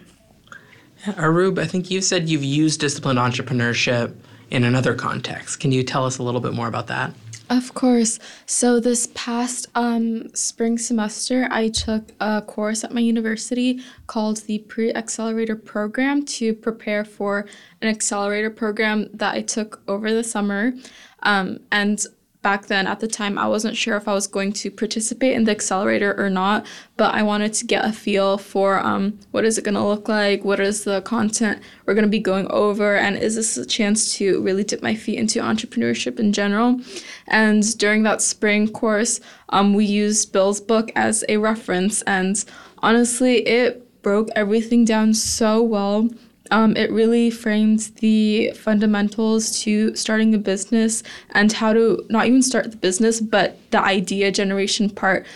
Arub, 1.04 1.58
I 1.58 1.66
think 1.66 1.90
you 1.90 2.00
said 2.00 2.28
you've 2.28 2.44
used 2.44 2.80
disciplined 2.80 3.18
entrepreneurship 3.18 4.14
in 4.50 4.64
another 4.64 4.94
context. 4.94 5.60
Can 5.60 5.72
you 5.72 5.82
tell 5.82 6.04
us 6.04 6.18
a 6.18 6.22
little 6.22 6.40
bit 6.40 6.52
more 6.52 6.68
about 6.68 6.86
that? 6.88 7.14
Of 7.50 7.72
course. 7.72 8.18
So 8.44 8.78
this 8.78 9.08
past 9.14 9.68
um, 9.74 10.28
spring 10.34 10.76
semester, 10.76 11.48
I 11.50 11.68
took 11.68 12.12
a 12.20 12.42
course 12.42 12.84
at 12.84 12.92
my 12.92 13.00
university 13.00 13.80
called 14.06 14.38
the 14.42 14.58
Pre-Accelerator 14.58 15.56
Program 15.56 16.26
to 16.26 16.52
prepare 16.52 17.06
for 17.06 17.46
an 17.80 17.88
accelerator 17.88 18.50
program 18.50 19.08
that 19.14 19.34
I 19.34 19.40
took 19.40 19.80
over 19.88 20.12
the 20.12 20.24
summer. 20.24 20.74
Um, 21.22 21.60
and 21.72 22.04
back 22.42 22.66
then 22.66 22.86
at 22.86 23.00
the 23.00 23.08
time 23.08 23.36
I 23.36 23.48
wasn't 23.48 23.76
sure 23.76 23.96
if 23.96 24.06
I 24.06 24.14
was 24.14 24.26
going 24.26 24.52
to 24.54 24.70
participate 24.70 25.34
in 25.34 25.44
the 25.44 25.50
accelerator 25.50 26.14
or 26.18 26.30
not, 26.30 26.66
but 26.96 27.14
I 27.14 27.22
wanted 27.22 27.52
to 27.54 27.66
get 27.66 27.84
a 27.84 27.92
feel 27.92 28.38
for 28.38 28.78
um, 28.78 29.18
what 29.32 29.44
is 29.44 29.58
it 29.58 29.64
going 29.64 29.74
to 29.74 29.84
look 29.84 30.08
like, 30.08 30.44
what 30.44 30.60
is 30.60 30.84
the 30.84 31.02
content 31.02 31.60
we're 31.84 31.94
going 31.94 32.04
to 32.04 32.10
be 32.10 32.20
going 32.20 32.46
over, 32.50 32.96
and 32.96 33.16
is 33.16 33.34
this 33.34 33.56
a 33.56 33.66
chance 33.66 34.14
to 34.14 34.40
really 34.42 34.64
dip 34.64 34.82
my 34.82 34.94
feet 34.94 35.18
into 35.18 35.40
entrepreneurship 35.40 36.20
in 36.20 36.32
general? 36.32 36.80
And 37.26 37.76
during 37.78 38.04
that 38.04 38.22
spring 38.22 38.68
course, 38.68 39.20
um, 39.48 39.74
we 39.74 39.84
used 39.84 40.32
Bill's 40.32 40.60
book 40.60 40.92
as 40.94 41.24
a 41.28 41.38
reference, 41.38 42.02
and 42.02 42.42
honestly, 42.78 43.46
it 43.46 43.84
broke 44.02 44.28
everything 44.36 44.84
down 44.84 45.12
so 45.12 45.60
well 45.60 46.08
um, 46.50 46.76
it 46.76 46.90
really 46.90 47.30
frames 47.30 47.90
the 47.90 48.52
fundamentals 48.52 49.60
to 49.62 49.94
starting 49.94 50.34
a 50.34 50.38
business 50.38 51.02
and 51.30 51.52
how 51.52 51.72
to 51.72 52.04
not 52.08 52.26
even 52.26 52.42
start 52.42 52.70
the 52.70 52.76
business, 52.76 53.20
but 53.20 53.58
the 53.70 53.80
idea 53.80 54.30
generation 54.30 54.90
part 54.90 55.26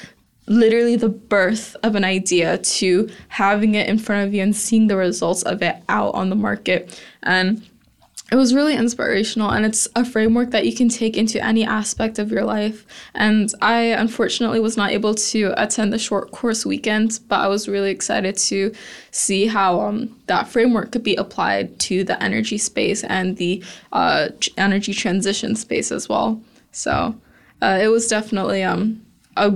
literally 0.47 0.97
the 0.97 1.09
birth 1.09 1.77
of 1.83 1.95
an 1.95 2.05
idea 2.05 2.59
to 2.59 3.09
having 3.29 3.75
it 3.75 3.89
in 3.89 3.99
front 3.99 4.27
of 4.27 4.35
you 4.35 4.43
and 4.43 4.57
seeing 4.57 4.89
the 4.89 4.97
results 4.97 5.43
of 5.45 5.63
it 5.63 5.77
out 5.89 6.15
on 6.15 6.31
the 6.31 6.37
market. 6.37 7.01
And 7.23 7.67
it 8.33 8.37
was 8.37 8.55
really 8.55 8.75
inspirational 8.75 9.51
and 9.51 9.67
it's 9.67 9.87
a 9.95 10.07
framework 10.07 10.53
that 10.53 10.65
you 10.65 10.75
can 10.75 10.89
take 10.89 11.19
into 11.19 11.45
any 11.45 11.67
aspect 11.67 12.19
of 12.19 12.33
your 12.33 12.45
life. 12.45 12.87
And 13.15 13.53
i 13.61 13.81
unfortunately 14.05 14.59
was 14.59 14.77
not 14.77 14.91
able 14.91 15.15
to 15.15 15.53
attend 15.63 15.93
the 15.93 15.99
short 15.99 16.31
course 16.31 16.65
weekend 16.65 17.21
but 17.29 17.41
i 17.41 17.47
was 17.47 17.69
really 17.69 17.91
excited 17.91 18.37
to 18.37 18.73
see 19.11 19.47
how 19.47 19.81
um, 19.81 20.19
that 20.27 20.49
framework 20.49 20.93
could 20.93 21.03
be 21.03 21.15
applied 21.17 21.79
to 21.81 22.05
the 22.05 22.21
energy 22.23 22.57
space 22.57 23.05
and 23.05 23.37
the 23.37 23.63
uh, 23.93 24.29
energy 24.57 24.95
transition 24.95 25.55
space 25.55 25.93
as 25.93 26.09
well. 26.09 26.41
So 26.73 27.15
uh, 27.61 27.79
it 27.83 27.89
was 27.89 28.09
definitely 28.09 28.63
um, 28.63 29.03
a 29.37 29.51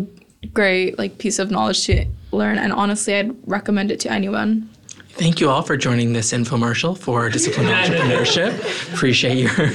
great 0.52 0.98
like 0.98 1.16
piece 1.18 1.38
of 1.38 1.50
knowledge 1.50 1.86
to 1.86 2.04
learn 2.30 2.58
and 2.58 2.72
honestly 2.72 3.14
i'd 3.14 3.34
recommend 3.48 3.90
it 3.90 3.98
to 3.98 4.10
anyone 4.10 4.68
Thank 5.16 5.40
you 5.40 5.48
all 5.48 5.62
for 5.62 5.78
joining 5.78 6.12
this 6.12 6.34
infomercial 6.34 6.96
for 6.96 7.30
Disciplined 7.30 7.70
Entrepreneurship. 7.70 8.92
Appreciate 8.92 9.38
your 9.38 9.70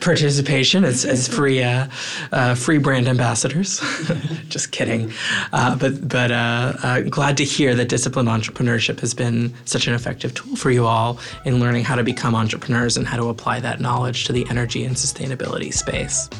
participation 0.00 0.82
as, 0.82 1.04
as 1.04 1.28
free 1.28 1.62
uh, 1.62 1.88
uh, 2.32 2.54
free 2.54 2.78
brand 2.78 3.06
ambassadors. 3.06 3.80
Just 4.48 4.72
kidding, 4.72 5.12
uh, 5.52 5.76
but 5.76 6.08
but 6.08 6.32
uh, 6.32 6.72
uh, 6.82 7.00
glad 7.02 7.36
to 7.36 7.44
hear 7.44 7.74
that 7.74 7.90
Disciplined 7.90 8.30
Entrepreneurship 8.30 9.00
has 9.00 9.12
been 9.12 9.52
such 9.66 9.86
an 9.88 9.92
effective 9.92 10.32
tool 10.32 10.56
for 10.56 10.70
you 10.70 10.86
all 10.86 11.18
in 11.44 11.60
learning 11.60 11.84
how 11.84 11.94
to 11.94 12.02
become 12.02 12.34
entrepreneurs 12.34 12.96
and 12.96 13.06
how 13.06 13.18
to 13.18 13.28
apply 13.28 13.60
that 13.60 13.80
knowledge 13.80 14.24
to 14.24 14.32
the 14.32 14.46
energy 14.48 14.84
and 14.84 14.96
sustainability 14.96 15.70
space. 15.70 16.30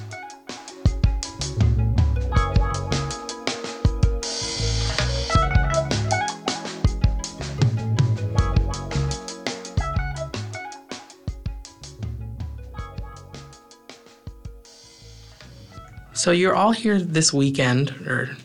So 16.18 16.32
you're 16.32 16.56
all 16.56 16.72
here 16.72 16.98
this 16.98 17.32
weekend 17.32 17.92
or 18.04 18.36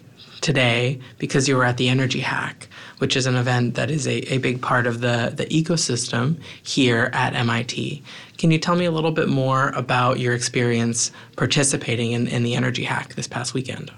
today 0.41 0.99
because 1.17 1.47
you 1.47 1.57
were 1.57 1.63
at 1.63 1.77
the 1.77 1.89
Energy 1.89 2.19
Hack, 2.19 2.67
which 2.99 3.15
is 3.15 3.25
an 3.25 3.33
event 3.33 3.73
that 3.73 3.89
is 3.89 4.05
a, 4.05 4.31
a 4.31 4.37
big 4.37 4.61
part 4.61 4.85
of 4.85 5.01
the, 5.01 5.33
the 5.35 5.47
ecosystem 5.47 6.39
here 6.61 7.09
at 7.13 7.33
MIT. 7.33 8.03
Can 8.37 8.51
you 8.51 8.59
tell 8.59 8.75
me 8.75 8.85
a 8.85 8.91
little 8.91 9.11
bit 9.11 9.27
more 9.27 9.69
about 9.69 10.19
your 10.19 10.35
experience 10.35 11.11
participating 11.35 12.11
in, 12.11 12.27
in 12.27 12.43
the 12.43 12.53
Energy 12.53 12.83
Hack 12.83 13.15
this 13.15 13.27
past 13.27 13.55
weekend? 13.55 13.91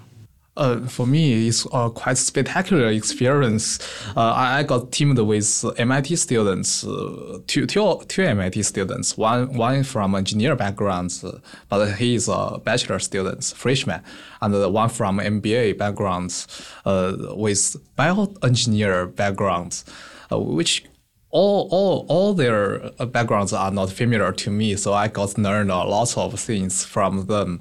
Uh, 0.56 0.80
for 0.86 1.06
me, 1.06 1.48
it's 1.48 1.66
a 1.72 1.90
quite 1.90 2.16
spectacular 2.16 2.86
experience. 2.88 3.78
Uh, 4.16 4.32
I, 4.34 4.62
got 4.62 4.90
teamed 4.90 5.18
with 5.18 5.64
MIT 5.78 6.16
students, 6.16 6.82
uh, 6.82 7.40
two, 7.46 7.66
two, 7.66 8.00
two 8.08 8.22
MIT 8.22 8.62
students, 8.62 9.18
one, 9.18 9.52
one 9.52 9.82
from 9.82 10.14
engineer 10.14 10.56
backgrounds, 10.56 11.22
but 11.68 11.94
he 11.96 12.14
is 12.14 12.28
a 12.28 12.58
bachelor 12.64 12.98
student, 12.98 13.44
freshman, 13.44 14.00
and 14.40 14.72
one 14.72 14.88
from 14.88 15.18
MBA 15.18 15.76
backgrounds 15.76 16.46
uh, 16.86 17.14
with 17.34 17.76
bioengineer 17.98 19.14
backgrounds, 19.14 19.84
uh, 20.32 20.38
which 20.38 20.86
all, 21.30 21.68
all, 21.70 22.06
all 22.08 22.32
their 22.32 22.78
backgrounds 23.08 23.52
are 23.52 23.70
not 23.70 23.90
familiar 23.90 24.32
to 24.32 24.50
me, 24.50 24.74
so 24.76 24.94
I 24.94 25.08
got 25.08 25.30
to 25.30 25.40
learn 25.42 25.68
a 25.68 25.84
lot 25.84 26.16
of 26.16 26.40
things 26.40 26.82
from 26.82 27.26
them. 27.26 27.60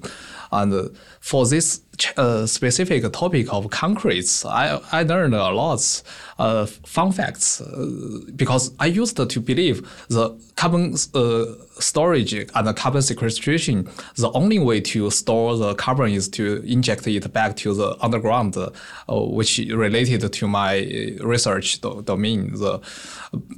And 0.52 0.96
for 1.26 1.44
this 1.48 1.82
uh, 2.18 2.46
specific 2.46 3.02
topic 3.12 3.52
of 3.52 3.72
concretes, 3.72 4.46
I, 4.46 4.80
I 4.92 5.02
learned 5.02 5.34
a 5.34 5.50
lot 5.50 6.04
of 6.38 6.70
fun 6.86 7.12
facts 7.12 7.62
uh, 7.62 8.20
because 8.36 8.72
I 8.80 8.86
used 8.86 9.18
to 9.18 9.40
believe 9.40 9.82
the 10.08 10.40
carbon 10.56 10.94
uh, 11.16 11.46
storage 11.80 12.34
and 12.34 12.68
the 12.68 12.76
carbon 12.76 13.02
sequestration, 13.02 13.90
the 14.18 14.30
only 14.34 14.60
way 14.60 14.82
to 14.82 15.10
store 15.10 15.58
the 15.58 15.74
carbon 15.74 16.12
is 16.12 16.30
to 16.30 16.62
inject 16.64 17.08
it 17.08 17.34
back 17.34 17.56
to 17.56 17.74
the 17.74 17.98
underground, 18.02 18.56
uh, 18.56 18.70
which 19.10 19.58
related 19.58 20.32
to 20.32 20.48
my 20.48 21.18
research 21.22 21.82
do 21.82 22.04
domain. 22.04 22.54
The, 22.54 22.82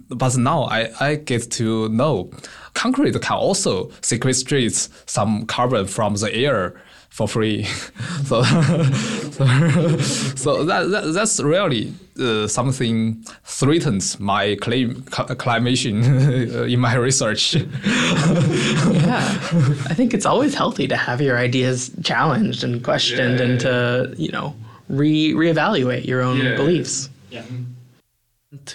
but 0.08 0.38
now 0.38 0.64
I, 0.64 0.90
I 1.02 1.16
get 1.16 1.52
to 1.52 1.90
know 1.90 2.32
concrete 2.76 3.20
can 3.22 3.36
also 3.36 3.92
sequestrate 4.02 4.88
some 5.06 5.46
carbon 5.48 5.86
from 5.86 6.16
the 6.16 6.34
air 6.34 6.82
for 7.10 7.28
free. 7.28 7.64
so, 8.26 8.44
so, 8.44 9.46
so 9.98 10.64
that, 10.64 10.90
that, 10.92 11.12
that's 11.14 11.40
really 11.40 11.94
uh, 12.20 12.48
something 12.48 13.24
threatens 13.44 14.20
my 14.20 14.56
claim 14.56 15.04
acclamation 15.18 16.04
in 16.04 16.80
my 16.80 16.96
research. 16.96 17.56
yeah, 17.56 17.66
I 19.90 19.94
think 19.94 20.14
it's 20.14 20.26
always 20.26 20.54
healthy 20.54 20.88
to 20.88 20.98
have 20.98 21.22
your 21.22 21.38
ideas 21.38 21.92
challenged 22.04 22.64
and 22.64 22.84
questioned 22.84 23.40
yeah, 23.40 23.46
and 23.46 23.60
to 23.62 24.14
you 24.18 24.32
know 24.32 24.56
re 24.90 25.34
reevaluate 25.34 26.06
your 26.06 26.22
own 26.22 26.38
yeah. 26.38 26.56
beliefs. 26.56 27.10
Yeah 27.30 27.44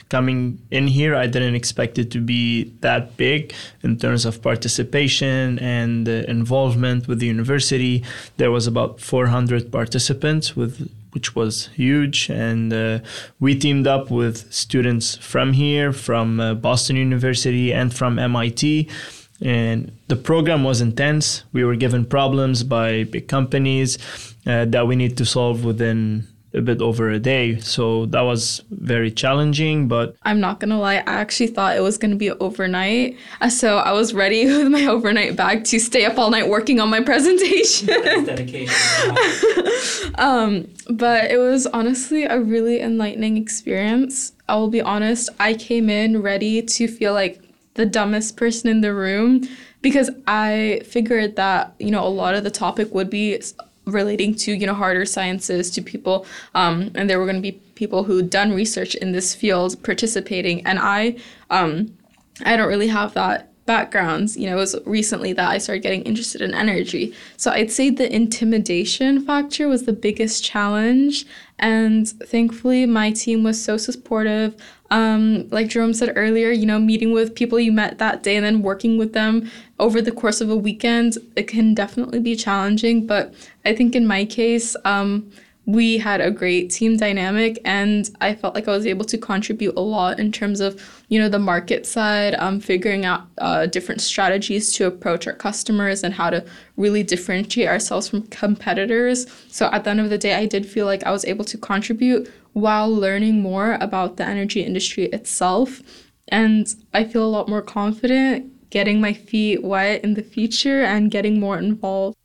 coming 0.09 0.59
in 0.71 0.87
here 0.87 1.15
i 1.15 1.27
didn't 1.27 1.55
expect 1.55 1.99
it 1.99 2.11
to 2.11 2.21
be 2.21 2.65
that 2.81 3.17
big 3.17 3.55
in 3.83 3.97
terms 3.97 4.25
of 4.25 4.43
participation 4.43 5.59
and 5.59 6.09
uh, 6.09 6.13
involvement 6.29 7.09
with 7.09 7.19
the 7.19 7.27
university. 7.27 8.05
There 8.37 8.51
was 8.51 8.67
about 8.67 9.01
400 9.01 9.71
participants 9.73 10.57
with 10.57 10.91
which 11.13 11.35
was 11.35 11.67
huge 11.75 12.31
and 12.31 12.73
uh, 12.73 13.01
we 13.39 13.55
teamed 13.55 13.87
up 13.87 14.11
with 14.11 14.51
students 14.53 15.17
from 15.17 15.53
here 15.53 15.93
from 15.93 16.41
uh, 16.41 16.55
boston 16.55 16.97
university 16.97 17.71
and 17.73 17.93
from 17.93 18.17
mit 18.17 18.89
and 19.43 19.93
the 20.07 20.15
program 20.15 20.63
was 20.63 20.81
intense. 20.81 21.43
We 21.53 21.65
were 21.65 21.75
given 21.75 22.05
problems 22.05 22.63
by 22.63 23.05
big 23.05 23.27
companies 23.27 23.99
uh, 24.47 24.67
that 24.67 24.87
we 24.87 24.95
need 24.95 25.17
to 25.17 25.25
solve 25.25 25.65
within 25.65 26.29
a 26.55 26.61
bit 26.61 26.83
over 26.83 27.09
a 27.11 27.19
day. 27.19 27.59
So 27.61 28.07
that 28.07 28.21
was 28.23 28.63
very 28.71 29.11
challenging, 29.11 29.89
but 29.89 30.17
I'm 30.23 30.41
not 30.41 30.61
gonna 30.61 30.79
lie, 30.79 30.97
I 30.97 31.15
actually 31.15 31.47
thought 31.49 31.77
it 31.77 31.81
was 31.81 31.99
gonna 31.99 32.17
be 32.17 32.31
overnight. 32.31 33.17
Uh, 33.41 33.49
so 33.49 33.79
I 33.79 33.93
was 33.93 34.13
ready 34.15 34.45
with 34.57 34.69
my 34.69 34.87
overnight 34.87 35.37
bag 35.37 35.65
to 35.65 35.79
stay 35.79 36.05
up 36.05 36.19
all 36.19 36.31
night 36.31 36.49
working 36.49 36.81
on 36.81 36.91
my 36.91 37.01
presentation. 37.13 37.87
dedication. 37.87 39.17
um, 40.17 40.69
but 40.91 41.31
it 41.31 41.39
was 41.39 41.67
honestly 41.67 42.25
a 42.25 42.41
really 42.41 42.81
enlightening 42.81 43.37
experience. 43.37 44.33
I 44.49 44.57
will 44.57 44.69
be 44.69 44.83
honest, 44.83 45.31
I 45.41 45.55
came 45.55 45.89
in 45.89 46.21
ready 46.23 46.63
to 46.63 46.89
feel 46.89 47.15
like 47.15 47.41
the 47.75 47.87
dumbest 47.87 48.37
person 48.37 48.69
in 48.69 48.83
the 48.83 48.93
room 48.93 49.49
because 49.81 50.11
I 50.27 50.83
figured 50.85 51.37
that, 51.37 51.75
you 51.79 51.91
know, 51.91 52.07
a 52.07 52.09
lot 52.09 52.35
of 52.35 52.45
the 52.45 52.51
topic 52.51 52.95
would 52.95 53.11
be 53.11 53.43
relating 53.85 54.35
to 54.35 54.53
you 54.53 54.67
know 54.67 54.75
harder 54.75 55.05
sciences 55.05 55.71
to 55.71 55.83
people 55.83 56.27
um, 56.55 56.91
and 56.95 57.11
there 57.11 57.19
were 57.19 57.25
going 57.25 57.37
to 57.37 57.43
be 57.43 57.53
people 57.75 58.05
who 58.05 58.23
done 58.23 58.53
research 58.53 58.95
in 58.97 59.13
this 59.13 59.35
field 59.35 59.83
participating 59.83 60.65
and 60.67 60.79
i 60.79 61.17
um, 61.51 61.93
i 62.45 62.57
don't 62.57 62.69
really 62.69 62.89
have 62.89 63.13
that 63.15 63.49
backgrounds 63.67 64.37
you 64.37 64.47
know 64.47 64.57
it 64.57 64.61
was 64.61 64.77
recently 64.87 65.33
that 65.33 65.49
i 65.49 65.59
started 65.59 65.83
getting 65.83 66.03
interested 66.03 66.43
in 66.43 66.53
energy. 66.55 67.15
So 67.37 67.51
i'd 67.53 67.71
say 67.71 67.91
the 67.91 68.13
intimidation 68.13 69.25
factor 69.25 69.69
was 69.69 69.85
the 69.85 69.93
biggest 69.93 70.45
challenge 70.45 71.25
and 71.63 72.09
thankfully 72.09 72.85
my 72.85 73.11
team 73.11 73.43
was 73.43 73.63
so 73.63 73.79
supportive 73.79 74.55
um, 74.93 75.49
like 75.49 75.69
Jerome 75.69 75.95
said 75.95 76.13
earlier, 76.17 76.51
you 76.51 76.67
know, 76.67 76.79
meeting 76.79 77.13
with 77.13 77.35
people 77.35 77.59
you 77.59 77.73
met 77.73 77.97
that 77.97 78.23
day 78.23 78.37
and 78.37 78.45
then 78.45 78.61
working 78.61 78.99
with 78.99 79.15
them 79.15 79.51
over 79.81 80.03
the 80.03 80.13
course 80.13 80.43
of 80.43 80.51
a 80.51 80.57
weekend, 80.57 81.17
it 81.35 81.49
can 81.49 81.73
definitely 81.73 82.21
be 82.21 82.37
challenging. 82.37 83.07
But 83.07 83.33
I 83.65 83.75
think 83.75 83.97
in 83.97 84.07
my 84.07 84.27
case, 84.27 84.77
um, 84.85 85.33
we 85.67 85.97
had 85.99 86.21
a 86.21 86.31
great 86.31 86.71
team 86.71 86.97
dynamic 86.97 87.61
and 87.65 88.11
i 88.21 88.35
felt 88.35 88.55
like 88.55 88.67
i 88.67 88.73
was 88.73 88.87
able 88.87 89.05
to 89.05 89.17
contribute 89.17 89.75
a 89.77 89.81
lot 89.81 90.19
in 90.19 90.33
terms 90.33 90.61
of 90.61 91.03
you 91.09 91.21
know 91.21 91.29
the 91.29 91.39
market 91.39 91.87
side 91.87 92.35
um, 92.35 92.59
figuring 92.59 93.05
out 93.05 93.27
uh, 93.39 93.67
different 93.67 94.01
strategies 94.01 94.73
to 94.73 94.87
approach 94.87 95.27
our 95.27 95.33
customers 95.33 96.03
and 96.03 96.15
how 96.15 96.31
to 96.31 96.45
really 96.77 97.03
differentiate 97.03 97.69
ourselves 97.69 98.09
from 98.09 98.23
competitors. 98.29 99.27
So 99.49 99.67
at 99.73 99.85
the 99.85 99.91
end 99.91 100.01
of 100.01 100.11
the 100.11 100.19
day 100.19 100.35
i 100.35 100.47
did 100.47 100.67
feel 100.67 100.87
like 100.87 101.05
i 101.05 101.11
was 101.11 101.25
able 101.25 101.45
to 101.45 101.59
contribute 101.59 102.33
while 102.55 102.93
learning 102.93 103.41
more 103.41 103.79
about 103.81 104.17
the 104.17 104.27
energy 104.27 104.63
industry 104.63 105.05
itself. 105.07 105.81
And 106.29 106.75
i 106.93 107.05
feel 107.05 107.25
a 107.25 107.29
lot 107.29 107.49
more 107.49 107.63
confident 107.63 108.49
getting 108.71 109.01
my 109.03 109.13
feet 109.13 109.63
wet 109.63 110.03
in 110.03 110.15
the 110.15 110.23
future 110.23 110.83
and 110.83 111.11
getting 111.11 111.39
more 111.39 111.59
involved 111.59 112.17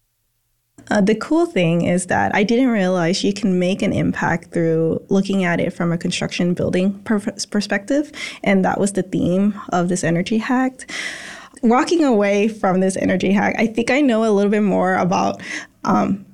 uh, 0.89 1.01
the 1.01 1.15
cool 1.15 1.45
thing 1.45 1.83
is 1.83 2.05
that 2.07 2.33
I 2.33 2.43
didn't 2.43 2.69
realize 2.69 3.23
you 3.23 3.33
can 3.33 3.59
make 3.59 3.81
an 3.81 3.91
impact 3.91 4.51
through 4.51 5.03
looking 5.09 5.43
at 5.43 5.59
it 5.59 5.73
from 5.73 5.91
a 5.91 5.97
construction 5.97 6.53
building 6.53 6.99
per- 6.99 7.19
perspective. 7.49 8.11
And 8.43 8.63
that 8.63 8.79
was 8.79 8.93
the 8.93 9.03
theme 9.03 9.59
of 9.69 9.89
this 9.89 10.03
energy 10.03 10.37
hack. 10.37 10.89
Walking 11.61 12.03
away 12.03 12.47
from 12.47 12.79
this 12.79 12.95
energy 12.97 13.31
hack, 13.31 13.55
I 13.57 13.67
think 13.67 13.91
I 13.91 13.99
know 13.99 14.23
a 14.23 14.31
little 14.31 14.51
bit 14.51 14.63
more 14.63 14.95
about 14.95 15.41
um, 15.83 16.25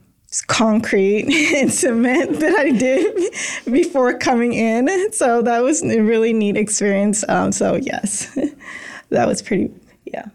concrete 0.48 1.26
and 1.56 1.72
cement 1.74 2.40
that 2.40 2.56
I 2.56 2.72
did 2.72 3.34
before 3.72 4.18
coming 4.18 4.54
in. 4.54 5.12
So 5.14 5.42
that 5.42 5.64
was 5.64 5.82
a 5.84 6.02
really 6.02 6.34
neat 6.34 6.58
experience. 6.58 7.28
Um, 7.28 7.52
so, 7.52 7.76
yes, 7.76 8.38
that 9.10 9.28
was 9.28 9.42
pretty, 9.42 9.72
yeah. 10.06 10.26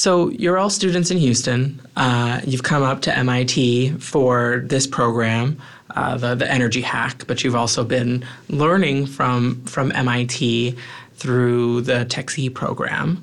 So 0.00 0.30
you're 0.30 0.56
all 0.56 0.70
students 0.70 1.10
in 1.10 1.18
Houston. 1.18 1.78
Uh, 1.94 2.40
you've 2.46 2.62
come 2.62 2.82
up 2.82 3.02
to 3.02 3.14
MIT 3.14 3.98
for 3.98 4.62
this 4.64 4.86
program, 4.86 5.60
uh, 5.94 6.16
the 6.16 6.34
the 6.34 6.50
Energy 6.50 6.80
Hack, 6.80 7.26
but 7.26 7.44
you've 7.44 7.54
also 7.54 7.84
been 7.84 8.24
learning 8.48 9.04
from 9.04 9.62
from 9.66 9.92
MIT 9.92 10.74
through 11.16 11.82
the 11.82 12.06
TEX-E 12.06 12.48
program. 12.48 13.22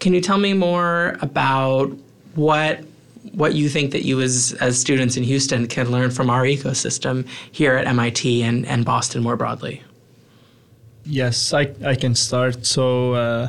Can 0.00 0.14
you 0.14 0.22
tell 0.22 0.38
me 0.38 0.54
more 0.54 1.18
about 1.20 1.92
what 2.36 2.82
what 3.32 3.54
you 3.54 3.68
think 3.68 3.92
that 3.92 4.06
you 4.06 4.22
as 4.22 4.56
as 4.62 4.80
students 4.80 5.18
in 5.18 5.24
Houston 5.24 5.66
can 5.66 5.90
learn 5.90 6.10
from 6.10 6.30
our 6.30 6.44
ecosystem 6.44 7.28
here 7.52 7.74
at 7.76 7.86
MIT 7.86 8.42
and, 8.42 8.64
and 8.64 8.86
Boston 8.86 9.22
more 9.22 9.36
broadly? 9.36 9.82
Yes, 11.04 11.52
I, 11.52 11.70
I 11.84 11.94
can 11.94 12.14
start. 12.14 12.64
So 12.64 13.12
uh, 13.12 13.48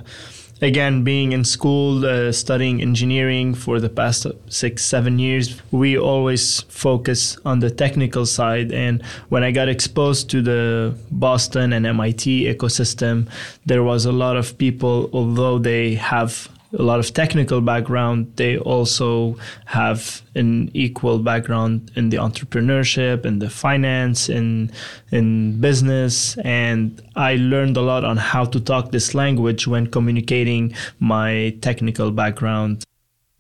again, 0.62 1.04
being 1.04 1.32
in 1.32 1.44
school, 1.44 2.06
uh, 2.06 2.32
studying 2.32 2.82
engineering 2.82 3.54
for 3.54 3.80
the 3.80 3.90
past 3.90 4.26
six, 4.48 4.84
seven 4.86 5.20
years, 5.20 5.62
we 5.72 5.98
always 5.98 6.62
focus 6.62 7.38
on 7.46 7.60
the 7.60 7.70
technical 7.70 8.26
side. 8.26 8.72
And 8.72 9.04
when 9.30 9.44
I 9.44 9.52
got 9.52 9.68
exposed 9.68 10.30
to 10.32 10.42
the 10.42 10.96
Boston 11.12 11.74
and 11.74 11.86
MIT 11.86 12.46
ecosystem, 12.46 13.28
there 13.66 13.84
was 13.84 14.06
a 14.06 14.12
lot 14.12 14.38
of 14.38 14.58
people, 14.58 15.10
although 15.14 15.60
they 15.60 15.96
have 15.96 16.50
a 16.78 16.84
lot 16.84 17.00
of 17.00 17.14
technical 17.14 17.62
background, 17.62 18.32
they 18.36 18.58
also 18.58 19.38
have 19.66 20.22
an 20.36 20.70
equal 20.74 21.20
background 21.20 21.92
in 21.96 22.10
the 22.10 22.18
entrepreneurship 22.18 23.26
and 23.26 23.42
the 23.42 23.50
finance 23.50 24.30
and 24.30 24.72
in 25.12 25.60
business. 25.60 26.38
And 26.40 27.02
I 27.16 27.36
learned 27.36 27.78
a 27.78 27.82
lot 27.82 28.04
on 28.04 28.18
how 28.18 28.46
to 28.46 28.60
talk 28.60 28.92
this 28.92 29.14
language 29.16 29.68
when 29.68 29.88
communicating 29.88 30.74
my 31.00 31.58
technical 31.62 32.12
background. 32.12 32.84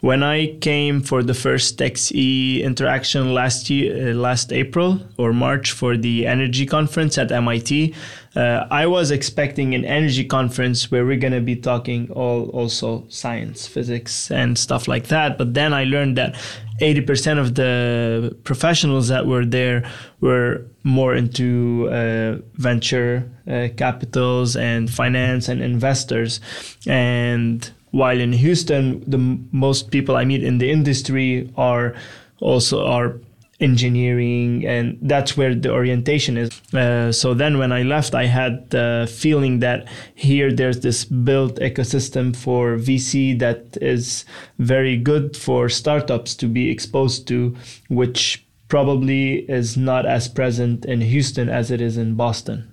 When 0.01 0.21
I 0.21 0.57
came 0.59 1.01
for 1.01 1.23
the 1.23 1.33
first 1.33 1.79
TEX-E 1.79 2.61
interaction 2.61 3.33
last 3.33 3.71
year, 3.71 4.11
uh, 4.11 4.13
last 4.13 4.53
April 4.53 4.99
or 5.17 5.33
March 5.33 5.71
for 5.71 5.97
the 5.97 6.27
energy 6.27 6.67
conference 6.67 7.17
at 7.17 7.31
MIT, 7.31 7.95
uh, 8.35 8.67
I 8.69 8.85
was 8.85 9.11
expecting 9.11 9.73
an 9.73 9.85
energy 9.85 10.25
conference 10.25 10.91
where 10.91 11.05
we're 11.05 11.19
gonna 11.19 11.41
be 11.41 11.55
talking 11.55 12.11
all 12.11 12.49
also 12.49 13.05
science, 13.07 13.65
physics, 13.65 14.29
and 14.29 14.57
stuff 14.57 14.87
like 14.87 15.07
that. 15.07 15.37
But 15.37 15.53
then 15.53 15.73
I 15.73 15.85
learned 15.85 16.17
that 16.17 16.35
80% 16.81 17.39
of 17.39 17.55
the 17.55 18.35
professionals 18.43 19.07
that 19.07 19.25
were 19.25 19.45
there 19.45 19.89
were 20.19 20.65
more 20.83 21.15
into 21.15 21.89
uh, 21.89 22.39
venture 22.55 23.29
uh, 23.49 23.69
capitals 23.77 24.57
and 24.57 24.89
finance 24.89 25.47
and 25.47 25.61
investors, 25.61 26.41
and 26.85 27.71
while 27.91 28.19
in 28.19 28.33
Houston, 28.33 29.09
the 29.09 29.17
most 29.53 29.89
people 29.89 30.17
I 30.17 30.25
meet 30.25 30.43
in 30.43 30.57
the 30.57 30.69
industry 30.69 31.49
are 31.55 31.95
also 32.41 32.85
are 32.85 33.15
engineering 33.59 34.65
and 34.65 34.97
that's 35.01 35.37
where 35.37 35.55
the 35.55 35.71
orientation 35.71 36.37
is. 36.37 36.61
Uh, 36.73 37.11
so 37.11 37.33
then 37.33 37.57
when 37.57 37.71
i 37.71 37.83
left 37.83 38.13
i 38.13 38.25
had 38.25 38.69
the 38.71 39.09
feeling 39.11 39.59
that 39.59 39.87
here 40.13 40.51
there's 40.51 40.81
this 40.81 41.05
built 41.05 41.55
ecosystem 41.59 42.35
for 42.35 42.75
vc 42.75 43.39
that 43.39 43.77
is 43.81 44.25
very 44.59 44.97
good 44.97 45.37
for 45.37 45.69
startups 45.69 46.35
to 46.35 46.47
be 46.47 46.69
exposed 46.69 47.27
to 47.27 47.55
which 47.87 48.45
probably 48.67 49.49
is 49.49 49.77
not 49.77 50.05
as 50.05 50.27
present 50.27 50.83
in 50.85 50.99
houston 50.99 51.47
as 51.47 51.71
it 51.71 51.79
is 51.79 51.97
in 51.97 52.15
boston. 52.15 52.71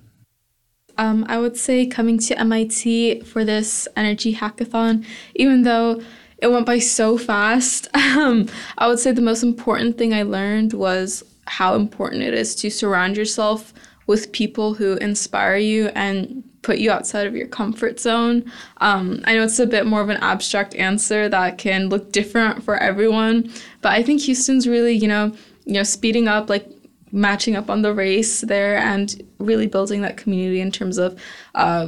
Um, 0.97 1.25
I 1.27 1.39
would 1.39 1.57
say 1.57 1.87
coming 1.87 2.19
to 2.19 2.37
MIT 2.37 3.21
for 3.21 3.43
this 3.43 3.87
energy 3.95 4.35
hackathon, 4.35 5.03
even 5.33 5.63
though 5.63 6.01
it 6.43 6.51
went 6.51 6.65
by 6.65 6.77
so 6.77 7.17
fast, 7.17 7.87
um, 7.95 8.47
I 8.77 8.87
would 8.87 8.99
say 8.99 9.13
the 9.13 9.21
most 9.21 9.43
important 9.43 9.97
thing 9.97 10.13
I 10.13 10.23
learned 10.23 10.73
was 10.73 11.23
how 11.47 11.75
important 11.75 12.21
it 12.23 12.33
is 12.33 12.53
to 12.55 12.69
surround 12.69 13.15
yourself 13.15 13.73
with 14.07 14.31
people 14.33 14.73
who 14.73 14.97
inspire 14.97 15.55
you 15.55 15.87
and 15.95 16.43
put 16.61 16.77
you 16.77 16.91
outside 16.91 17.27
of 17.27 17.35
your 17.35 17.47
comfort 17.47 17.99
zone. 17.99 18.51
Um, 18.77 19.21
I 19.23 19.35
know 19.35 19.43
it's 19.43 19.59
a 19.59 19.65
bit 19.65 19.85
more 19.85 20.01
of 20.01 20.09
an 20.09 20.17
abstract 20.17 20.75
answer 20.75 21.29
that 21.29 21.57
can 21.57 21.87
look 21.87 22.11
different 22.11 22.63
for 22.63 22.75
everyone, 22.77 23.49
but 23.81 23.93
I 23.93 24.03
think 24.03 24.21
Houston's 24.21 24.67
really, 24.67 24.93
you 24.93 25.07
know, 25.07 25.33
you 25.65 25.73
know, 25.73 25.83
speeding 25.83 26.27
up 26.27 26.49
like 26.49 26.67
matching 27.13 27.55
up 27.55 27.69
on 27.69 27.83
the 27.83 27.93
race 27.93 28.41
there 28.41 28.77
and 28.77 29.21
really 29.39 29.67
building 29.67 30.01
that 30.01 30.17
community 30.17 30.59
in 30.59 30.71
terms 30.71 30.97
of 30.97 31.17
uh, 31.55 31.87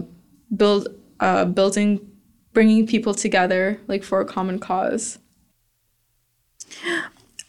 build 0.56 0.88
uh, 1.20 1.44
building 1.44 2.00
bringing 2.56 2.88
people 2.88 3.13
together 3.13 3.80
like 3.88 4.04
for 4.04 4.20
a 4.20 4.26
common 4.26 4.58
cause? 4.58 5.20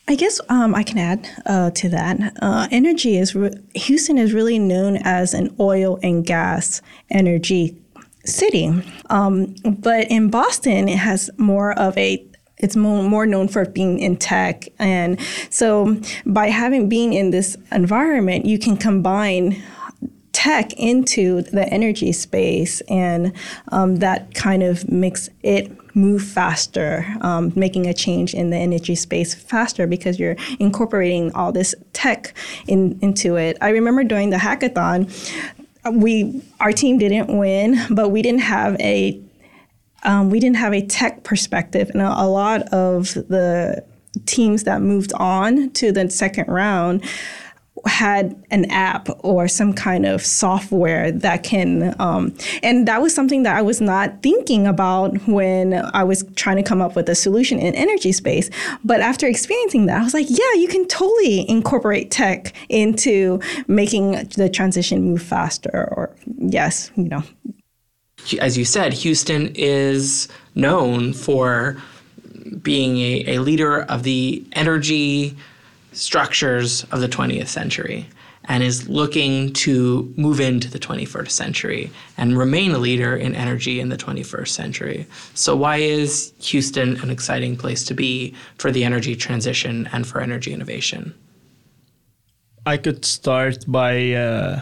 I 0.08 0.14
guess 0.14 0.40
um, 0.48 0.74
I 0.74 0.82
can 0.82 0.98
add 0.98 1.28
uh, 1.46 1.70
to 1.70 1.88
that. 1.88 2.36
Uh, 2.40 2.68
energy 2.70 3.16
is 3.16 3.34
re- 3.34 3.54
Houston 3.74 4.18
is 4.18 4.34
really 4.34 4.58
known 4.58 4.98
as 5.02 5.32
an 5.32 5.56
oil 5.58 5.98
and 6.02 6.24
gas 6.24 6.82
energy 7.10 7.76
city, 8.24 8.70
um, 9.08 9.54
but 9.64 10.08
in 10.10 10.28
Boston 10.28 10.88
it 10.88 10.98
has 10.98 11.30
more 11.38 11.72
of 11.78 11.96
a 11.96 12.24
it's 12.58 12.74
more, 12.74 13.26
known 13.26 13.48
for 13.48 13.66
being 13.66 13.98
in 13.98 14.16
tech. 14.16 14.66
And 14.78 15.20
so 15.50 16.00
by 16.24 16.46
having 16.48 16.88
being 16.88 17.12
in 17.12 17.30
this 17.30 17.56
environment 17.70 18.46
you 18.46 18.58
can 18.58 18.76
combine 18.76 19.62
tech 20.36 20.74
into 20.74 21.40
the 21.40 21.66
energy 21.70 22.12
space 22.12 22.82
and 22.82 23.32
um, 23.68 23.96
that 23.96 24.34
kind 24.34 24.62
of 24.62 24.86
makes 24.86 25.30
it 25.42 25.72
move 25.96 26.22
faster 26.22 27.06
um, 27.22 27.50
making 27.56 27.86
a 27.86 27.94
change 27.94 28.34
in 28.34 28.50
the 28.50 28.56
energy 28.56 28.94
space 28.94 29.32
faster 29.32 29.86
because 29.86 30.18
you're 30.18 30.36
incorporating 30.58 31.32
all 31.32 31.52
this 31.52 31.74
tech 31.94 32.34
in, 32.68 32.98
into 33.00 33.36
it. 33.36 33.56
I 33.62 33.70
remember 33.70 34.04
during 34.04 34.28
the 34.28 34.36
hackathon 34.36 35.10
we 35.90 36.42
our 36.60 36.72
team 36.72 36.98
didn't 36.98 37.34
win 37.34 37.80
but 37.88 38.10
we 38.10 38.20
didn't 38.20 38.42
have 38.42 38.78
a 38.80 39.18
um, 40.02 40.28
we 40.28 40.38
didn't 40.38 40.56
have 40.56 40.74
a 40.74 40.86
tech 40.86 41.24
perspective, 41.24 41.90
and 41.90 42.02
a, 42.02 42.22
a 42.22 42.28
lot 42.28 42.62
of 42.68 43.14
the 43.14 43.82
teams 44.26 44.64
that 44.64 44.80
moved 44.82 45.12
on 45.14 45.70
to 45.70 45.92
the 45.92 46.10
second 46.10 46.48
round 46.48 47.04
had 47.86 48.44
an 48.50 48.64
app 48.70 49.08
or 49.24 49.48
some 49.48 49.72
kind 49.72 50.06
of 50.06 50.24
software 50.24 51.10
that 51.10 51.42
can 51.42 51.94
um, 52.00 52.34
and 52.62 52.86
that 52.86 53.00
was 53.00 53.14
something 53.14 53.42
that 53.42 53.56
i 53.56 53.62
was 53.62 53.80
not 53.80 54.22
thinking 54.22 54.66
about 54.66 55.16
when 55.26 55.74
i 55.94 56.02
was 56.02 56.24
trying 56.36 56.56
to 56.56 56.62
come 56.62 56.80
up 56.80 56.96
with 56.96 57.08
a 57.08 57.14
solution 57.14 57.58
in 57.58 57.74
energy 57.74 58.12
space. 58.12 58.50
But 58.84 59.00
after 59.00 59.26
experiencing 59.26 59.86
that 59.86 60.00
i 60.00 60.04
was 60.04 60.14
like 60.14 60.26
yeah 60.28 60.52
you 60.54 60.68
can 60.68 60.86
totally 60.88 61.48
incorporate 61.48 62.10
tech 62.10 62.52
into 62.68 63.40
making 63.66 64.12
the 64.36 64.48
transition 64.48 65.02
move 65.02 65.22
faster 65.22 65.88
or 65.96 66.14
yes 66.38 66.90
you 66.96 67.08
know. 67.08 67.22
As 68.40 68.58
you 68.58 68.64
said 68.64 68.92
houston 68.92 69.52
is 69.54 70.28
known 70.54 71.12
for 71.12 71.76
being 72.62 72.98
a, 72.98 73.36
a 73.36 73.38
leader 73.38 73.82
of 73.82 74.02
the 74.02 74.44
energy 74.52 75.36
structures 75.96 76.84
of 76.92 77.00
the 77.00 77.08
20th 77.08 77.48
century 77.48 78.06
and 78.48 78.62
is 78.62 78.88
looking 78.88 79.52
to 79.52 80.12
move 80.16 80.40
into 80.40 80.70
the 80.70 80.78
21st 80.78 81.30
century 81.30 81.90
and 82.16 82.38
remain 82.38 82.72
a 82.72 82.78
leader 82.78 83.16
in 83.16 83.34
energy 83.34 83.80
in 83.80 83.88
the 83.88 83.96
21st 83.96 84.48
century. 84.48 85.06
So, 85.34 85.56
why 85.56 85.78
is 85.78 86.32
Houston 86.40 86.96
an 87.00 87.10
exciting 87.10 87.56
place 87.56 87.84
to 87.84 87.94
be 87.94 88.34
for 88.58 88.70
the 88.70 88.84
energy 88.84 89.16
transition 89.16 89.88
and 89.92 90.06
for 90.06 90.20
energy 90.20 90.52
innovation? 90.52 91.14
I 92.64 92.76
could 92.76 93.04
start 93.04 93.64
by. 93.66 94.12
Uh, 94.12 94.60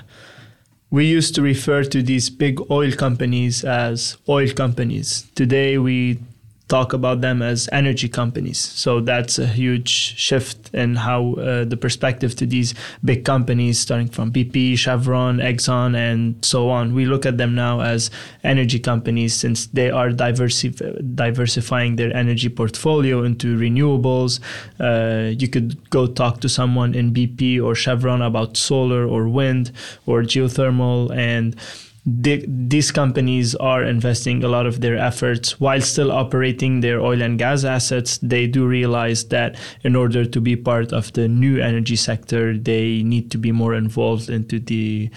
we 0.91 1.07
used 1.07 1.35
to 1.35 1.43
refer 1.43 1.83
to 1.83 2.03
these 2.03 2.31
big 2.31 2.61
oil 2.71 2.93
companies 2.93 3.65
as 3.65 4.17
oil 4.29 4.49
companies. 4.51 5.27
Today, 5.35 5.77
we 5.77 6.21
talk 6.69 6.95
about 6.95 7.21
them 7.21 7.43
as 7.43 7.69
energy 7.73 8.09
companies. 8.09 8.59
So 8.59 9.01
that's 9.01 9.39
a 9.39 9.47
huge 9.47 9.89
shift 9.89 10.75
in 10.75 10.97
how 10.97 11.35
uh, 11.35 11.65
the 11.65 11.77
perspective 11.77 12.35
to 12.37 12.47
these 12.47 12.75
big 13.05 13.25
companies, 13.25 13.79
starting 13.79 14.09
from 14.09 14.33
BP, 14.33 14.79
Chevron, 14.79 15.39
Exxon, 15.39 15.95
and 15.95 16.43
so 16.43 16.71
on. 16.71 16.95
We 16.95 17.05
look 17.05 17.27
at 17.27 17.37
them 17.37 17.55
now 17.55 17.81
as 17.81 18.11
energy 18.43 18.79
companies 18.79 19.35
since 19.35 19.67
they 19.67 19.91
are 19.91 20.09
diversi- 20.09 21.15
diversifying 21.15 21.97
their 21.97 22.17
energy 22.17 22.49
portfolio 22.49 23.25
into 23.25 23.59
renewables. 23.59 24.41
Uh, 24.81 25.31
you 25.39 25.49
could 25.49 25.91
go 25.91 26.07
talk 26.07 26.41
to 26.41 26.49
someone 26.49 26.95
in 26.95 27.13
BP 27.13 27.63
or 27.63 27.75
Chevron 27.75 28.23
about 28.23 28.57
solar 28.57 29.07
or 29.07 29.29
wind 29.29 29.71
or 30.07 30.23
geothermal 30.23 31.15
and 31.15 31.57
the, 32.07 32.45
these 32.47 32.93
companies 32.93 33.55
are 33.55 33.83
investing 33.83 34.45
a 34.45 34.49
lot 34.49 34.67
of 34.67 34.83
their 34.83 34.99
efforts 34.99 35.59
while 35.59 35.81
still 35.81 36.13
operating 36.13 36.81
their 36.81 37.01
oil 37.01 37.23
and 37.23 37.39
gas 37.39 37.65
assets. 37.65 38.19
They 38.19 38.47
do 38.47 38.67
realize 38.67 39.25
that 39.29 39.57
in 39.83 39.97
order 39.97 40.27
to 40.27 40.41
be 40.41 40.55
part 40.55 40.93
of 40.93 41.13
the 41.15 41.29
new 41.29 41.59
energy 41.61 41.97
sector, 41.97 42.59
they 42.59 43.03
need 43.03 43.31
to 43.31 43.39
be 43.39 43.53
more 43.53 43.75
involved 43.75 44.29
into 44.29 44.61
the 44.61 45.11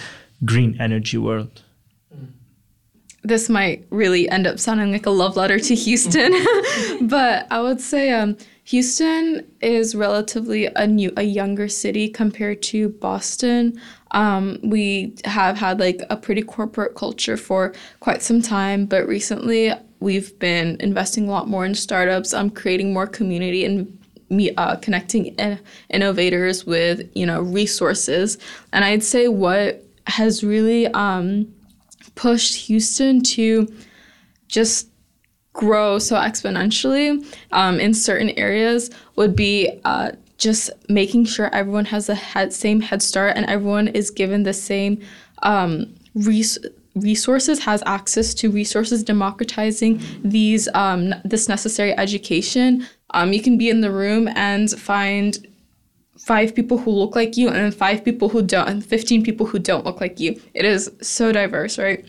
green 0.45 0.78
energy 0.80 1.17
world. 1.17 1.62
This 3.23 3.50
might 3.50 3.86
really 3.89 4.30
end 4.30 4.47
up 4.47 4.58
sounding 4.58 4.93
like 4.93 5.06
a 5.06 5.10
love 5.10 5.36
letter 5.36 5.60
to 5.60 5.76
Houston, 5.76 6.32
but 7.02 7.47
I 7.52 7.62
would 7.62 7.82
say 7.82 8.12
um, 8.12 8.38
Houston 8.68 9.50
is 9.62 9.96
relatively 9.96 10.66
a 10.76 10.86
new, 10.86 11.10
a 11.16 11.24
younger 11.24 11.70
city 11.70 12.10
compared 12.10 12.62
to 12.62 12.90
Boston. 12.90 13.80
Um, 14.12 14.60
we 14.62 15.16
have 15.24 15.56
had 15.56 15.80
like 15.80 16.02
a 16.10 16.18
pretty 16.18 16.42
corporate 16.42 16.94
culture 16.94 17.38
for 17.38 17.74
quite 18.02 18.22
some 18.22 18.42
time, 18.42 18.86
but 18.86 19.08
recently 19.08 19.72
we've 20.02 20.38
been 20.40 20.76
investing 20.82 21.30
a 21.30 21.32
lot 21.32 21.48
more 21.48 21.66
in 21.66 21.76
startups, 21.76 22.34
um, 22.34 22.50
creating 22.50 22.92
more 22.92 23.08
community 23.08 23.64
and 23.64 23.98
me 24.30 24.54
uh, 24.56 24.76
connecting 24.76 25.28
in- 25.28 25.60
innovators 25.90 26.66
with 26.66 27.10
you 27.16 27.26
know 27.26 27.42
resources. 27.42 28.38
And 28.74 28.84
I'd 28.84 29.02
say 29.02 29.30
what 29.30 29.82
has 30.08 30.44
really 30.44 30.88
um, 30.88 31.48
pushed 32.16 32.56
Houston 32.68 33.22
to 33.22 33.74
just 34.50 34.90
grow 35.58 35.98
so 35.98 36.15
exponentially 36.15 37.26
um, 37.52 37.80
in 37.80 37.93
certain 37.93 38.30
areas 38.38 38.91
would 39.15 39.36
be 39.36 39.82
uh, 39.84 40.12
just 40.38 40.70
making 40.88 41.26
sure 41.26 41.54
everyone 41.54 41.86
has 41.86 42.06
the 42.08 42.15
head, 42.15 42.54
same 42.54 42.80
head 42.80 43.02
start 43.02 43.36
and 43.36 43.46
everyone 43.48 43.88
is 43.89 44.12
given 44.12 44.43
the 44.43 44.54
same 44.54 45.02
um, 45.41 45.93
res- 46.13 46.60
resources, 46.96 47.60
has 47.60 47.82
access 47.88 48.36
to 48.36 48.52
resources, 48.52 49.04
democratizing 49.04 50.00
these 50.24 50.70
um, 50.76 51.13
this 51.26 51.50
necessary 51.50 51.98
education. 51.98 52.86
Um, 53.12 53.34
you 53.34 53.41
can 53.41 53.58
be 53.58 53.70
in 53.70 53.82
the 53.82 53.91
room 53.91 54.30
and 54.36 54.70
find 54.70 55.48
five 56.20 56.54
people 56.54 56.78
who 56.78 56.91
look 56.91 57.15
like 57.15 57.36
you 57.36 57.50
and 57.50 57.74
five 57.74 58.06
people 58.06 58.30
who 58.30 58.43
don't 58.43 58.67
and 58.67 58.86
15 58.86 59.24
people 59.24 59.46
who 59.46 59.58
don't 59.58 59.86
look 59.86 60.02
like 60.02 60.20
you. 60.20 60.39
It 60.54 60.65
is 60.65 60.91
so 61.02 61.32
diverse, 61.32 61.80
right? 61.80 62.06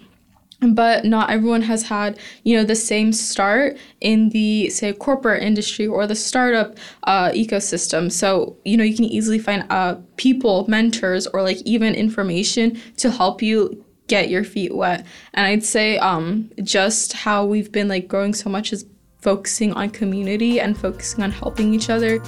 But 0.60 1.04
not 1.04 1.30
everyone 1.30 1.62
has 1.62 1.84
had 1.84 2.18
you 2.42 2.56
know 2.56 2.64
the 2.64 2.74
same 2.74 3.12
start 3.12 3.76
in 4.00 4.28
the 4.30 4.68
say 4.70 4.92
corporate 4.92 5.42
industry 5.42 5.86
or 5.86 6.06
the 6.06 6.14
startup 6.14 6.76
uh, 7.04 7.30
ecosystem. 7.30 8.10
So 8.10 8.56
you 8.64 8.76
know 8.76 8.84
you 8.84 8.96
can 8.96 9.04
easily 9.04 9.38
find 9.38 9.64
uh, 9.70 9.96
people 10.16 10.66
mentors 10.68 11.26
or 11.28 11.42
like 11.42 11.58
even 11.64 11.94
information 11.94 12.80
to 12.96 13.10
help 13.10 13.42
you 13.42 13.84
get 14.08 14.30
your 14.30 14.42
feet 14.42 14.74
wet. 14.74 15.06
And 15.34 15.46
i'd 15.46 15.64
say 15.64 15.98
um, 15.98 16.50
just 16.62 17.12
how 17.12 17.44
we've 17.44 17.70
been 17.70 17.88
like 17.88 18.08
growing 18.08 18.34
so 18.34 18.50
much 18.50 18.72
is 18.72 18.86
focusing 19.20 19.72
on 19.74 19.90
community 19.90 20.60
and 20.60 20.78
focusing 20.78 21.22
on 21.22 21.32
helping 21.32 21.74
each 21.74 21.90
other 21.90 22.20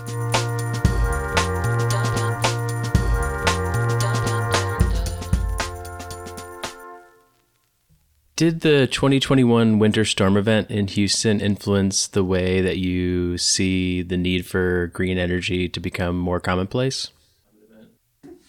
Did 8.41 8.63
the 8.63 8.87
2021 8.87 9.79
winter 9.79 10.03
storm 10.03 10.39
event 10.39 10.71
in 10.71 10.87
Houston 10.87 11.43
influence 11.43 12.07
the 12.07 12.25
way 12.25 12.63
that 12.63 12.79
you 12.79 13.37
see 13.37 14.01
the 14.01 14.17
need 14.17 14.47
for 14.47 14.87
green 14.95 15.19
energy 15.19 15.69
to 15.69 15.79
become 15.79 16.17
more 16.17 16.41
commonplace? 16.41 17.11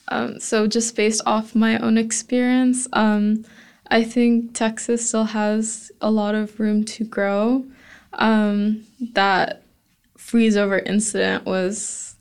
Um, 0.07 0.39
so, 0.39 0.65
just 0.65 0.95
based 0.95 1.21
off 1.25 1.55
my 1.55 1.77
own 1.77 1.97
experience, 1.97 2.87
um, 2.93 3.43
I 3.87 4.05
think 4.05 4.53
Texas 4.53 5.05
still 5.05 5.25
has 5.25 5.91
a 5.99 6.09
lot 6.09 6.35
of 6.35 6.57
room 6.57 6.85
to 6.85 7.03
grow. 7.03 7.65
Um, 8.13 8.85
that 9.11 9.63
freeze 10.15 10.55
over 10.55 10.79
incident 10.79 11.43
was 11.43 12.15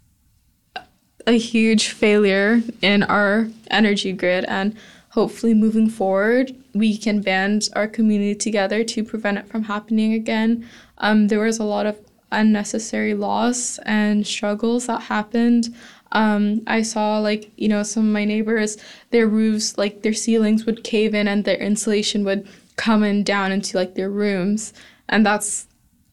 a 1.24 1.38
huge 1.38 1.90
failure 1.90 2.62
in 2.82 3.04
our 3.04 3.48
energy 3.70 4.12
grid, 4.12 4.44
and 4.46 4.76
hopefully, 5.10 5.54
moving 5.54 5.88
forward, 5.88 6.54
we 6.74 6.96
can 6.96 7.20
band 7.20 7.68
our 7.74 7.86
community 7.86 8.34
together 8.34 8.82
to 8.84 9.04
prevent 9.04 9.38
it 9.38 9.48
from 9.48 9.64
happening 9.64 10.12
again. 10.14 10.68
Um, 10.98 11.28
there 11.28 11.40
was 11.40 11.58
a 11.58 11.64
lot 11.64 11.86
of 11.86 11.98
unnecessary 12.32 13.14
loss 13.14 13.78
and 13.78 14.26
struggles 14.26 14.86
that 14.86 15.02
happened. 15.02 15.74
Um, 16.12 16.62
I 16.66 16.82
saw 16.82 17.18
like 17.18 17.50
you 17.56 17.68
know 17.68 17.82
some 17.82 18.06
of 18.06 18.12
my 18.12 18.24
neighbors, 18.24 18.76
their 19.10 19.26
roofs 19.26 19.78
like 19.78 20.02
their 20.02 20.12
ceilings 20.12 20.66
would 20.66 20.84
cave 20.84 21.14
in 21.14 21.28
and 21.28 21.44
their 21.44 21.58
insulation 21.58 22.24
would 22.24 22.48
come 22.76 23.04
in 23.04 23.22
down 23.22 23.52
into 23.52 23.76
like 23.76 23.94
their 23.94 24.10
rooms, 24.10 24.72
and 25.08 25.24
that's 25.24 25.66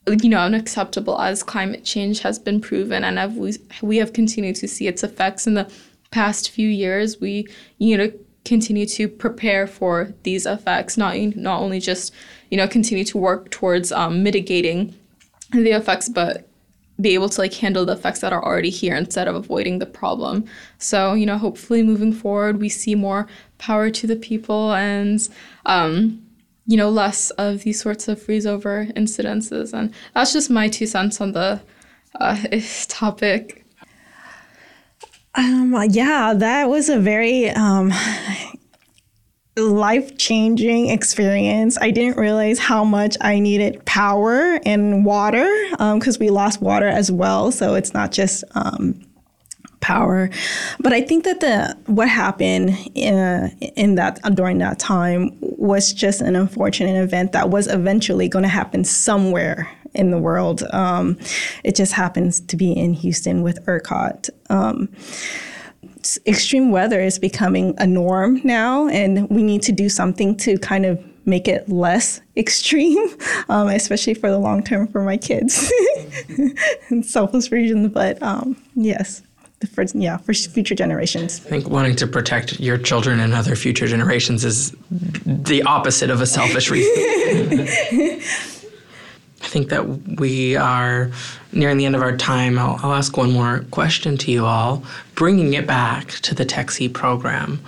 you 0.07 0.29
know 0.29 0.39
unacceptable 0.39 1.19
as 1.19 1.43
climate 1.43 1.83
change 1.83 2.19
has 2.21 2.39
been 2.39 2.61
proven 2.61 3.03
and 3.03 3.17
have 3.17 3.35
we, 3.37 3.57
we 3.81 3.97
have 3.97 4.13
continued 4.13 4.55
to 4.55 4.67
see 4.67 4.87
its 4.87 5.03
effects 5.03 5.45
in 5.47 5.55
the 5.55 5.71
past 6.11 6.49
few 6.49 6.69
years. 6.69 7.19
We 7.19 7.47
you 7.79 7.97
know 7.97 8.11
continue 8.47 8.85
to 8.85 9.07
prepare 9.07 9.67
for 9.67 10.13
these 10.23 10.45
effects, 10.45 10.97
not 10.97 11.17
not 11.35 11.61
only 11.61 11.79
just 11.79 12.13
you 12.49 12.57
know 12.57 12.67
continue 12.67 13.03
to 13.03 13.17
work 13.17 13.51
towards 13.51 13.91
um, 13.91 14.23
mitigating 14.23 14.95
the 15.51 15.71
effects, 15.71 16.09
but 16.09 16.47
be 16.99 17.13
able 17.13 17.29
to 17.29 17.41
like 17.41 17.53
handle 17.53 17.85
the 17.85 17.93
effects 17.93 18.21
that 18.21 18.33
are 18.33 18.43
already 18.43 18.71
here 18.71 18.95
instead 18.95 19.27
of 19.27 19.35
avoiding 19.35 19.79
the 19.79 19.85
problem. 19.85 20.45
So 20.79 21.13
you 21.13 21.25
know, 21.25 21.37
hopefully 21.37 21.83
moving 21.83 22.13
forward, 22.13 22.59
we 22.59 22.69
see 22.69 22.95
more 22.95 23.27
power 23.57 23.89
to 23.91 24.07
the 24.07 24.15
people 24.15 24.73
and. 24.73 25.27
Um, 25.65 26.23
you 26.69 26.75
know, 26.75 26.89
less 26.89 27.29
of 27.31 27.63
these 27.63 27.79
sorts 27.79 28.09
of 28.09 28.21
freeze 28.21 28.45
over 28.45 28.87
incidences. 28.87 29.71
And 29.71 29.93
that's 30.13 30.33
just 30.33 30.49
my 30.49 30.67
two 30.67 30.85
cents 30.85 31.21
on 31.21 31.31
the 31.31 31.61
uh, 32.19 32.45
topic. 32.89 33.65
Um, 35.37 35.75
yeah, 35.91 36.33
that 36.33 36.67
was 36.67 36.89
a 36.89 36.99
very 36.99 37.51
um, 37.51 37.93
life 39.55 40.17
changing 40.17 40.89
experience. 40.89 41.77
I 41.79 41.91
didn't 41.91 42.17
realize 42.17 42.57
how 42.57 42.83
much 42.83 43.15
I 43.21 43.39
needed 43.39 43.85
power 43.85 44.59
and 44.65 45.05
water 45.05 45.47
because 45.71 46.15
um, 46.15 46.19
we 46.19 46.31
lost 46.31 46.59
water 46.59 46.87
as 46.87 47.11
well. 47.11 47.51
So 47.51 47.75
it's 47.75 47.93
not 47.93 48.11
just 48.11 48.43
um, 48.55 48.99
power, 49.79 50.31
but 50.79 50.91
I 50.91 51.01
think 51.01 51.23
that 51.25 51.39
the 51.39 51.77
what 51.85 52.09
happened 52.09 52.75
in, 52.95 53.13
uh, 53.13 53.49
in 53.75 53.93
that 53.93 54.19
during 54.33 54.57
that 54.57 54.79
time 54.79 55.37
was 55.41 55.93
just 55.93 56.19
an 56.19 56.35
unfortunate 56.35 56.99
event 56.99 57.31
that 57.33 57.51
was 57.51 57.67
eventually 57.67 58.27
going 58.27 58.43
to 58.43 58.49
happen 58.49 58.83
somewhere 58.83 59.69
in 59.97 60.11
the 60.11 60.17
world. 60.17 60.63
Um, 60.71 61.17
it 61.63 61.75
just 61.75 61.93
happens 61.93 62.39
to 62.41 62.55
be 62.55 62.71
in 62.71 62.93
Houston 62.93 63.41
with 63.41 63.65
ERCOT. 63.65 64.29
Um, 64.49 64.89
extreme 66.25 66.71
weather 66.71 67.01
is 67.01 67.19
becoming 67.19 67.75
a 67.77 67.87
norm 67.87 68.41
now, 68.43 68.87
and 68.87 69.29
we 69.29 69.43
need 69.43 69.61
to 69.63 69.71
do 69.71 69.89
something 69.89 70.37
to 70.37 70.57
kind 70.59 70.85
of 70.85 71.03
make 71.25 71.47
it 71.47 71.67
less 71.67 72.21
extreme, 72.37 73.05
um, 73.49 73.67
especially 73.67 74.13
for 74.13 74.29
the 74.29 74.39
long 74.39 74.63
term 74.63 74.87
for 74.87 75.01
my 75.01 75.17
kids. 75.17 75.71
selfless 77.01 77.51
reasons, 77.51 77.89
but 77.89 78.21
um, 78.23 78.55
yes, 78.75 79.21
for 79.73 79.83
yeah 79.93 80.17
for 80.17 80.33
future 80.33 80.75
generations. 80.75 81.45
I 81.45 81.49
think 81.49 81.69
wanting 81.69 81.95
to 81.97 82.07
protect 82.07 82.59
your 82.59 82.77
children 82.77 83.19
and 83.19 83.33
other 83.33 83.55
future 83.55 83.87
generations 83.87 84.45
is 84.45 84.75
the 85.25 85.63
opposite 85.63 86.09
of 86.09 86.21
a 86.21 86.25
selfish 86.25 86.69
reason. 86.71 88.21
I 89.41 89.47
think 89.47 89.69
that 89.69 89.87
we 90.19 90.55
are 90.55 91.11
nearing 91.51 91.77
the 91.77 91.85
end 91.85 91.95
of 91.95 92.01
our 92.01 92.17
time. 92.17 92.57
I'll, 92.57 92.79
I'll 92.81 92.93
ask 92.93 93.15
one 93.17 93.31
more 93.31 93.65
question 93.71 94.17
to 94.17 94.31
you 94.31 94.45
all, 94.45 94.83
bringing 95.15 95.53
it 95.53 95.67
back 95.67 96.09
to 96.23 96.35
the 96.35 96.45
TEX-E 96.45 96.89
program. 96.89 97.61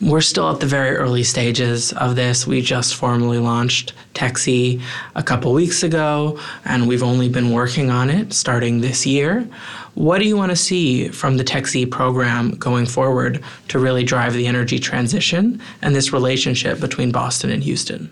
We're 0.00 0.20
still 0.20 0.48
at 0.50 0.60
the 0.60 0.66
very 0.66 0.96
early 0.96 1.24
stages 1.24 1.92
of 1.94 2.14
this. 2.14 2.46
We 2.46 2.62
just 2.62 2.94
formally 2.94 3.38
launched 3.38 3.92
TEX-E 4.14 4.80
a 5.16 5.22
couple 5.22 5.52
weeks 5.52 5.82
ago, 5.82 6.38
and 6.64 6.86
we've 6.86 7.02
only 7.02 7.28
been 7.28 7.50
working 7.50 7.90
on 7.90 8.08
it 8.08 8.32
starting 8.32 8.80
this 8.80 9.04
year. 9.04 9.48
What 9.94 10.18
do 10.18 10.28
you 10.28 10.36
want 10.36 10.50
to 10.50 10.56
see 10.56 11.08
from 11.08 11.36
the 11.36 11.44
TEX-E 11.44 11.86
program 11.86 12.52
going 12.52 12.86
forward 12.86 13.42
to 13.68 13.78
really 13.80 14.04
drive 14.04 14.34
the 14.34 14.46
energy 14.46 14.78
transition 14.78 15.60
and 15.82 15.94
this 15.94 16.12
relationship 16.12 16.78
between 16.78 17.10
Boston 17.10 17.50
and 17.50 17.64
Houston? 17.64 18.10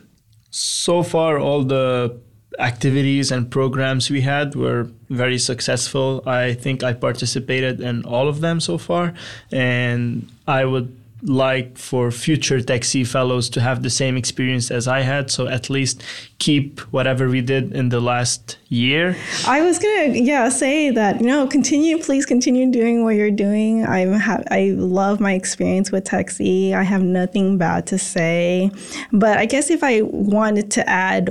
So 0.50 1.04
far, 1.04 1.38
all 1.38 1.62
the 1.62 2.18
activities 2.58 3.30
and 3.30 3.50
programs 3.50 4.10
we 4.10 4.22
had 4.22 4.54
were 4.54 4.90
very 5.10 5.38
successful. 5.38 6.22
I 6.26 6.54
think 6.54 6.82
I 6.82 6.92
participated 6.92 7.80
in 7.80 8.04
all 8.04 8.28
of 8.28 8.40
them 8.40 8.60
so 8.60 8.78
far, 8.78 9.14
and 9.52 10.28
I 10.46 10.64
would 10.64 10.94
like 11.22 11.76
for 11.76 12.10
future 12.10 12.60
TEX-E 12.60 13.04
fellows 13.04 13.50
to 13.50 13.60
have 13.60 13.82
the 13.82 13.90
same 13.90 14.16
experience 14.16 14.70
as 14.70 14.86
I 14.86 15.00
had. 15.00 15.30
So 15.30 15.48
at 15.48 15.68
least 15.68 16.02
keep 16.38 16.80
whatever 16.92 17.28
we 17.28 17.40
did 17.40 17.72
in 17.72 17.88
the 17.88 18.00
last 18.00 18.56
year. 18.68 19.16
I 19.46 19.62
was 19.62 19.78
gonna 19.78 20.14
yeah 20.14 20.48
say 20.48 20.90
that 20.90 21.20
you 21.20 21.26
know 21.26 21.46
continue 21.46 21.98
please 21.98 22.24
continue 22.24 22.70
doing 22.70 23.04
what 23.04 23.16
you're 23.16 23.30
doing. 23.30 23.84
I'm 23.84 24.12
ha- 24.14 24.44
I 24.50 24.74
love 24.76 25.20
my 25.20 25.32
experience 25.32 25.90
with 25.90 26.04
TEX-E. 26.04 26.74
I 26.74 26.82
have 26.82 27.02
nothing 27.02 27.58
bad 27.58 27.86
to 27.88 27.98
say, 27.98 28.70
but 29.12 29.38
I 29.38 29.46
guess 29.46 29.70
if 29.70 29.82
I 29.82 30.02
wanted 30.02 30.70
to 30.72 30.88
add 30.88 31.30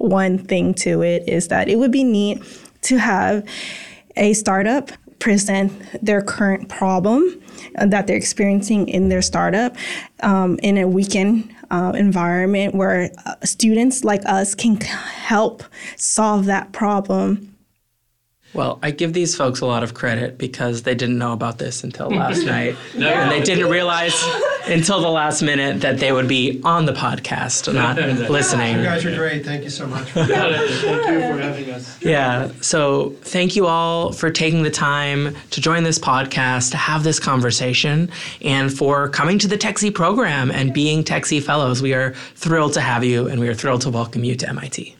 one 0.00 0.38
thing 0.38 0.72
to 0.72 1.02
it 1.02 1.28
is 1.28 1.48
that 1.48 1.68
it 1.68 1.76
would 1.76 1.92
be 1.92 2.04
neat 2.04 2.42
to 2.82 2.98
have 2.98 3.46
a 4.16 4.32
startup 4.32 4.90
present 5.18 5.70
their 6.02 6.22
current 6.22 6.68
problem 6.70 7.40
that 7.74 8.06
they're 8.06 8.16
experiencing 8.16 8.88
in 8.88 9.10
their 9.10 9.20
startup 9.20 9.76
um, 10.22 10.58
in 10.62 10.78
a 10.78 10.88
weekend 10.88 11.54
uh, 11.70 11.92
environment 11.94 12.74
where 12.74 13.10
uh, 13.26 13.34
students 13.44 14.02
like 14.02 14.22
us 14.24 14.54
can 14.54 14.80
help 14.80 15.62
solve 15.96 16.46
that 16.46 16.72
problem 16.72 17.46
well, 18.52 18.80
I 18.82 18.90
give 18.90 19.12
these 19.12 19.36
folks 19.36 19.60
a 19.60 19.66
lot 19.66 19.84
of 19.84 19.94
credit 19.94 20.36
because 20.36 20.82
they 20.82 20.96
didn't 20.96 21.18
know 21.18 21.32
about 21.32 21.58
this 21.58 21.84
until 21.84 22.10
last 22.10 22.44
night. 22.46 22.74
No. 22.96 23.08
And 23.08 23.30
they 23.30 23.40
didn't 23.42 23.70
realize 23.70 24.20
until 24.66 25.00
the 25.00 25.08
last 25.08 25.42
minute 25.42 25.80
that 25.80 25.98
they 25.98 26.12
would 26.12 26.28
be 26.28 26.60
on 26.64 26.86
the 26.86 26.92
podcast, 26.92 27.72
not 27.72 27.96
listening. 28.30 28.78
You 28.78 28.84
guys 28.84 29.04
are 29.04 29.14
great. 29.14 29.44
Thank 29.44 29.64
you 29.64 29.70
so 29.70 29.86
much. 29.86 30.08
thank 30.10 30.28
you 30.28 31.20
for 31.20 31.38
having 31.38 31.70
us. 31.70 32.02
Yeah. 32.02 32.50
So 32.60 33.10
thank 33.22 33.56
you 33.56 33.66
all 33.66 34.12
for 34.12 34.30
taking 34.30 34.62
the 34.62 34.70
time 34.70 35.36
to 35.50 35.60
join 35.60 35.82
this 35.82 35.98
podcast, 35.98 36.70
to 36.72 36.76
have 36.76 37.04
this 37.04 37.18
conversation, 37.18 38.10
and 38.42 38.72
for 38.72 39.08
coming 39.08 39.38
to 39.38 39.48
the 39.48 39.56
TEX-E 39.56 39.90
program 39.90 40.50
and 40.50 40.72
being 40.72 41.04
TEX-E 41.04 41.40
fellows. 41.40 41.82
We 41.82 41.94
are 41.94 42.12
thrilled 42.34 42.74
to 42.74 42.80
have 42.80 43.04
you, 43.04 43.28
and 43.28 43.40
we 43.40 43.48
are 43.48 43.54
thrilled 43.54 43.82
to 43.82 43.90
welcome 43.90 44.24
you 44.24 44.36
to 44.36 44.48
MIT. 44.48 44.96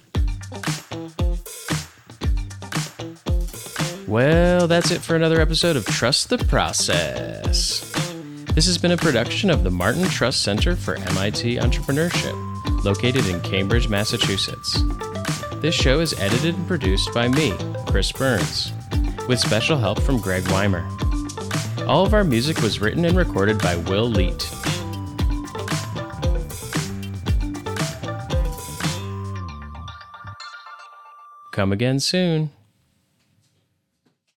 Well, 4.06 4.66
that's 4.66 4.90
it 4.90 5.00
for 5.02 5.14
another 5.14 5.40
episode 5.40 5.76
of 5.76 5.86
Trust 5.86 6.30
the 6.30 6.38
Process. 6.38 8.09
This 8.54 8.66
has 8.66 8.78
been 8.78 8.90
a 8.90 8.96
production 8.96 9.48
of 9.48 9.62
the 9.62 9.70
Martin 9.70 10.04
Trust 10.04 10.42
Center 10.42 10.74
for 10.74 10.96
MIT 10.96 11.56
Entrepreneurship, 11.56 12.84
located 12.84 13.26
in 13.28 13.40
Cambridge, 13.42 13.88
Massachusetts. 13.88 14.82
This 15.60 15.74
show 15.74 16.00
is 16.00 16.18
edited 16.18 16.56
and 16.56 16.66
produced 16.66 17.14
by 17.14 17.28
me, 17.28 17.54
Chris 17.86 18.10
Burns, 18.10 18.72
with 19.28 19.38
special 19.38 19.78
help 19.78 20.02
from 20.02 20.20
Greg 20.20 20.46
Weimer. 20.50 20.84
All 21.86 22.04
of 22.04 22.12
our 22.12 22.24
music 22.24 22.60
was 22.60 22.80
written 22.80 23.04
and 23.04 23.16
recorded 23.16 23.58
by 23.60 23.76
Will 23.76 24.10
Leet. 24.10 24.50
Come 31.52 31.72
again 31.72 32.00
soon. 32.00 32.50